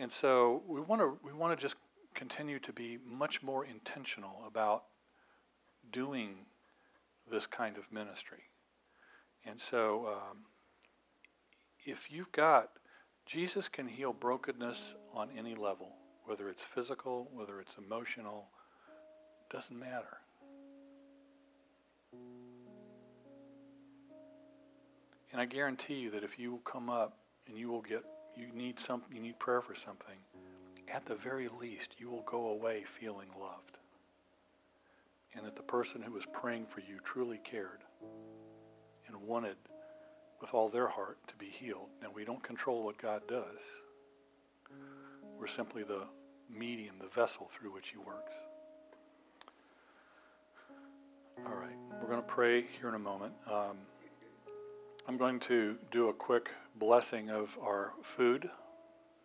And 0.00 0.10
so 0.10 0.64
we 0.66 0.80
want 0.80 1.00
to 1.00 1.16
we 1.22 1.32
want 1.32 1.56
to 1.56 1.62
just 1.62 1.76
continue 2.14 2.58
to 2.58 2.72
be 2.72 2.98
much 3.06 3.44
more 3.44 3.64
intentional 3.64 4.42
about 4.44 4.86
doing 5.92 6.46
this 7.30 7.46
kind 7.46 7.76
of 7.76 7.92
ministry. 7.92 8.44
And 9.44 9.60
so 9.60 10.08
um, 10.08 10.38
if 11.84 12.10
you've 12.10 12.32
got 12.32 12.70
Jesus 13.26 13.68
can 13.68 13.86
heal 13.86 14.12
brokenness 14.12 14.96
on 15.14 15.30
any 15.36 15.54
level, 15.54 15.92
whether 16.24 16.48
it's 16.48 16.62
physical, 16.62 17.28
whether 17.32 17.60
it's 17.60 17.76
emotional, 17.78 18.48
doesn't 19.50 19.78
matter. 19.78 20.18
And 25.32 25.40
I 25.40 25.46
guarantee 25.46 25.94
you 25.94 26.10
that 26.10 26.24
if 26.24 26.38
you 26.38 26.50
will 26.50 26.58
come 26.58 26.90
up 26.90 27.16
and 27.46 27.56
you 27.56 27.68
will 27.68 27.80
get, 27.80 28.04
you 28.36 28.48
need 28.54 28.78
some, 28.78 29.02
you 29.10 29.20
need 29.20 29.38
prayer 29.38 29.62
for 29.62 29.74
something, 29.74 30.16
at 30.92 31.06
the 31.06 31.14
very 31.14 31.48
least, 31.60 31.96
you 31.98 32.10
will 32.10 32.24
go 32.26 32.48
away 32.48 32.84
feeling 32.84 33.28
loved. 33.40 33.78
And 35.34 35.46
that 35.46 35.56
the 35.56 35.62
person 35.62 36.02
who 36.02 36.12
was 36.12 36.26
praying 36.26 36.66
for 36.66 36.80
you 36.80 36.98
truly 37.04 37.38
cared 37.42 37.84
and 39.06 39.16
wanted 39.16 39.56
with 40.40 40.54
all 40.54 40.68
their 40.68 40.88
heart 40.88 41.18
to 41.28 41.36
be 41.36 41.46
healed. 41.46 41.88
Now, 42.02 42.08
we 42.14 42.24
don't 42.24 42.42
control 42.42 42.84
what 42.84 42.98
God 42.98 43.22
does, 43.28 43.60
we're 45.38 45.46
simply 45.46 45.82
the 45.82 46.02
medium, 46.50 46.96
the 47.00 47.08
vessel 47.08 47.48
through 47.50 47.72
which 47.72 47.88
He 47.88 47.98
works. 47.98 48.32
All 51.46 51.54
right, 51.54 51.76
we're 52.00 52.08
going 52.08 52.20
to 52.20 52.28
pray 52.28 52.62
here 52.62 52.88
in 52.88 52.94
a 52.94 52.98
moment. 52.98 53.32
Um, 53.50 53.78
I'm 55.08 55.16
going 55.16 55.40
to 55.40 55.76
do 55.90 56.08
a 56.08 56.12
quick 56.12 56.50
blessing 56.76 57.30
of 57.30 57.56
our 57.60 57.92
food 58.02 58.48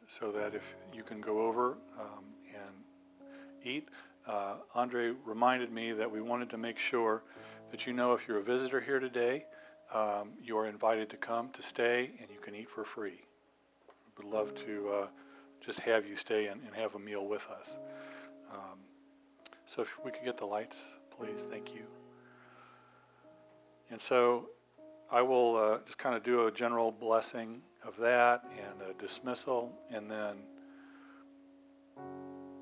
so 0.07 0.31
that 0.31 0.53
if 0.53 0.75
you 0.93 1.03
can 1.03 1.21
go 1.21 1.41
over 1.41 1.77
um, 1.99 2.23
and 2.53 2.73
eat. 3.63 3.89
Uh, 4.27 4.55
Andre 4.75 5.13
reminded 5.25 5.71
me 5.71 5.93
that 5.93 6.11
we 6.11 6.21
wanted 6.21 6.49
to 6.49 6.57
make 6.57 6.77
sure 6.77 7.23
that 7.71 7.87
you 7.87 7.93
know 7.93 8.13
if 8.13 8.27
you're 8.27 8.39
a 8.39 8.43
visitor 8.43 8.81
here 8.81 8.99
today, 8.99 9.45
um, 9.93 10.31
you 10.43 10.57
are 10.57 10.67
invited 10.67 11.09
to 11.09 11.17
come 11.17 11.49
to 11.51 11.61
stay 11.61 12.11
and 12.19 12.29
you 12.29 12.39
can 12.41 12.53
eat 12.53 12.69
for 12.69 12.83
free. 12.83 13.21
We 13.87 14.25
would 14.25 14.33
love 14.33 14.53
to 14.65 14.89
uh, 14.89 15.07
just 15.61 15.79
have 15.81 16.05
you 16.05 16.17
stay 16.17 16.47
and, 16.47 16.61
and, 16.65 16.75
have 16.75 16.95
a 16.95 16.99
meal 16.99 17.25
with 17.25 17.47
us. 17.49 17.77
Um, 18.51 18.79
so 19.65 19.81
if 19.81 19.89
we 20.03 20.11
could 20.11 20.25
get 20.25 20.37
the 20.37 20.45
lights, 20.45 20.83
please, 21.17 21.47
thank 21.49 21.73
you. 21.73 21.83
And 23.89 23.99
so 23.99 24.49
I 25.09 25.21
will 25.21 25.55
uh, 25.55 25.77
just 25.85 25.97
kind 25.97 26.15
of 26.15 26.23
do 26.23 26.47
a 26.47 26.51
general 26.51 26.91
blessing 26.91 27.61
of 27.85 27.95
that 27.97 28.43
and 28.51 28.89
a 28.89 28.93
dismissal, 29.01 29.71
and 29.89 30.11
then 30.11 30.35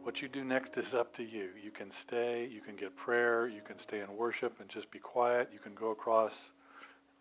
what 0.05 0.21
you 0.21 0.27
do 0.27 0.43
next 0.43 0.77
is 0.77 0.93
up 0.93 1.15
to 1.15 1.23
you. 1.23 1.49
You 1.61 1.71
can 1.71 1.89
stay, 1.89 2.47
you 2.51 2.61
can 2.61 2.75
get 2.75 2.95
prayer, 2.95 3.47
you 3.47 3.61
can 3.63 3.79
stay 3.79 4.01
in 4.01 4.15
worship 4.15 4.59
and 4.59 4.69
just 4.69 4.91
be 4.91 4.99
quiet. 4.99 5.49
You 5.51 5.57
can 5.57 5.73
go 5.73 5.89
across 5.89 6.51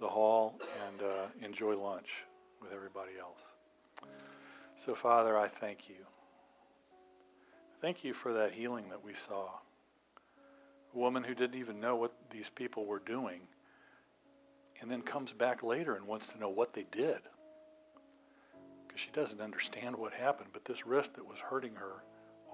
the 0.01 0.07
hall 0.07 0.61
and 0.87 1.01
uh, 1.01 1.27
enjoy 1.43 1.79
lunch 1.79 2.11
with 2.61 2.73
everybody 2.73 3.13
else. 3.19 3.41
So, 4.77 4.95
Father, 4.95 5.39
I 5.39 5.49
thank 5.49 5.89
you. 5.89 5.95
Thank 7.81 8.05
you 8.05 8.13
for 8.13 8.35
that 8.35 8.53
healing 8.53 8.91
that 8.91 9.03
we 9.03 9.15
saw. 9.15 9.49
A 10.95 10.99
woman 10.99 11.25
who 11.25 11.35
didn't 11.35 11.59
even 11.59 11.81
know 11.81 11.97
what 11.97 12.13
these 12.29 12.51
people 12.51 12.85
were 12.85 13.03
doing 13.07 13.41
and 14.83 14.91
then 14.91 15.01
comes 15.01 15.33
back 15.33 15.63
later 15.63 15.95
and 15.95 16.07
wants 16.07 16.29
to 16.35 16.39
know 16.39 16.51
what 16.51 16.75
they 16.75 16.85
did. 16.93 17.21
Because 18.87 19.01
she 19.01 19.11
doesn't 19.15 19.41
understand 19.41 19.97
what 19.97 20.13
happened, 20.13 20.51
but 20.53 20.67
this 20.67 20.87
wrist 20.87 21.15
that 21.15 21.27
was 21.27 21.39
hurting 21.39 21.77
her 21.77 22.03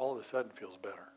all 0.00 0.12
of 0.12 0.18
a 0.18 0.24
sudden 0.24 0.50
feels 0.50 0.78
better. 0.78 1.12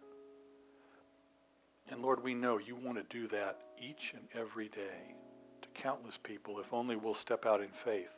And 1.89 2.01
Lord, 2.01 2.21
we 2.21 2.34
know 2.34 2.57
you 2.57 2.75
want 2.75 2.97
to 2.97 3.17
do 3.17 3.27
that 3.29 3.61
each 3.81 4.13
and 4.13 4.27
every 4.36 4.67
day 4.67 5.15
to 5.61 5.69
countless 5.73 6.17
people 6.21 6.59
if 6.59 6.73
only 6.73 6.97
we'll 6.97 7.13
step 7.13 7.45
out 7.45 7.61
in 7.61 7.69
faith 7.69 8.11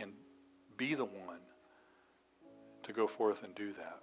and 0.00 0.12
be 0.78 0.94
the 0.94 1.04
one 1.04 1.40
to 2.84 2.92
go 2.94 3.06
forth 3.06 3.42
and 3.42 3.54
do 3.54 3.74
that. 3.74 4.00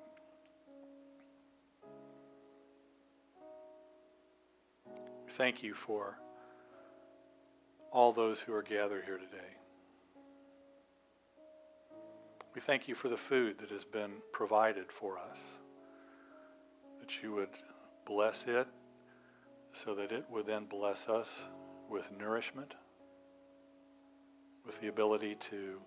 Thank 5.29 5.63
you 5.63 5.73
for 5.73 6.19
all 7.91 8.13
those 8.13 8.39
who 8.39 8.53
are 8.53 8.61
gathered 8.61 9.05
here 9.05 9.17
today. 9.17 9.55
We 12.53 12.61
thank 12.61 12.87
you 12.87 12.93
for 12.93 13.09
the 13.09 13.17
food 13.17 13.57
that 13.59 13.71
has 13.71 13.83
been 13.83 14.11
provided 14.31 14.91
for 14.91 15.17
us, 15.17 15.39
that 17.03 17.21
you 17.21 17.33
would 17.33 17.49
bless 18.05 18.45
it 18.47 18.65
so 19.73 19.93
that 19.93 20.13
it 20.13 20.23
would 20.29 20.47
then 20.47 20.63
bless 20.63 21.09
us 21.09 21.49
with 21.89 22.09
nourishment, 22.17 22.75
with 24.65 24.79
the 24.79 24.87
ability 24.87 25.35
to 25.35 25.81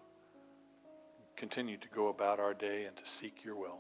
continue 1.35 1.79
to 1.79 1.89
go 1.89 2.09
about 2.09 2.39
our 2.39 2.53
day 2.53 2.85
and 2.85 2.95
to 2.97 3.07
seek 3.07 3.43
your 3.43 3.57
will. 3.57 3.79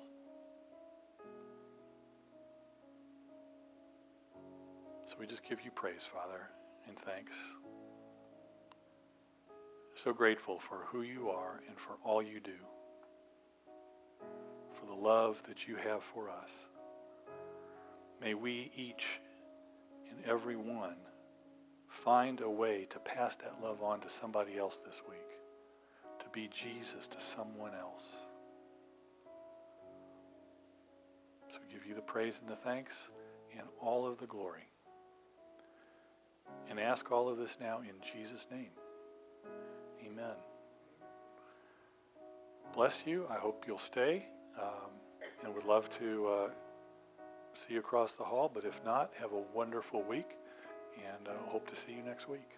So 5.05 5.17
we 5.21 5.27
just 5.27 5.45
give 5.45 5.63
you 5.63 5.71
praise, 5.71 6.05
Father, 6.11 6.41
and 6.89 6.99
thanks 7.01 7.37
so 9.95 10.15
grateful 10.15 10.59
for 10.59 10.87
who 10.87 11.03
you 11.03 11.29
are 11.29 11.61
and 11.69 11.79
for 11.79 11.99
all 12.03 12.23
you 12.23 12.41
do, 12.41 12.57
for 14.73 14.87
the 14.87 14.95
love 14.95 15.43
that 15.47 15.69
you 15.69 15.77
have 15.77 16.03
for 16.03 16.31
us. 16.31 16.67
May 18.21 18.35
we 18.35 18.71
each 18.75 19.21
and 20.11 20.25
every 20.25 20.57
one 20.57 20.97
find 21.89 22.41
a 22.41 22.51
way 22.51 22.87
to 22.91 22.99
pass 22.99 23.37
that 23.37 23.63
love 23.63 23.83
on 23.83 24.01
to 24.01 24.09
somebody 24.09 24.59
else 24.59 24.81
this 24.85 25.03
week, 25.09 25.39
to 26.19 26.27
be 26.33 26.49
Jesus 26.49 27.07
to 27.09 27.21
someone 27.21 27.73
else. 27.75 28.17
So 31.49 31.59
we 31.67 31.73
give 31.73 31.87
you 31.87 31.95
the 31.95 32.03
praise 32.03 32.41
and 32.41 32.51
the 32.51 32.57
thanks 32.57 33.09
and 33.57 33.67
all 33.81 34.07
of 34.07 34.19
the 34.19 34.27
glory. 34.27 34.69
And 36.69 36.81
ask 36.81 37.11
all 37.11 37.29
of 37.29 37.39
this 37.39 37.59
now 37.61 37.81
in 37.81 37.95
Jesus' 38.03 38.47
name. 38.51 38.71
Amen. 40.05 40.35
Bless 42.75 43.07
you. 43.07 43.27
I 43.31 43.37
hope 43.37 43.65
you'll 43.67 43.79
stay 43.79 44.27
um, 44.61 44.91
and 45.45 45.55
would 45.55 45.65
love 45.65 45.89
to 45.99 46.29
uh, 46.29 46.49
see 47.57 47.75
you 47.75 47.81
across 47.81 48.15
the 48.15 48.25
hall. 48.25 48.51
But 48.53 48.65
if 48.65 48.85
not, 48.85 49.13
have 49.21 49.33
a 49.33 49.43
wonderful 49.55 50.03
week 50.03 50.37
and 50.97 51.29
uh, 51.29 51.33
hope 51.51 51.69
to 51.69 51.77
see 51.77 51.93
you 51.93 52.03
next 52.03 52.29
week. 52.29 52.49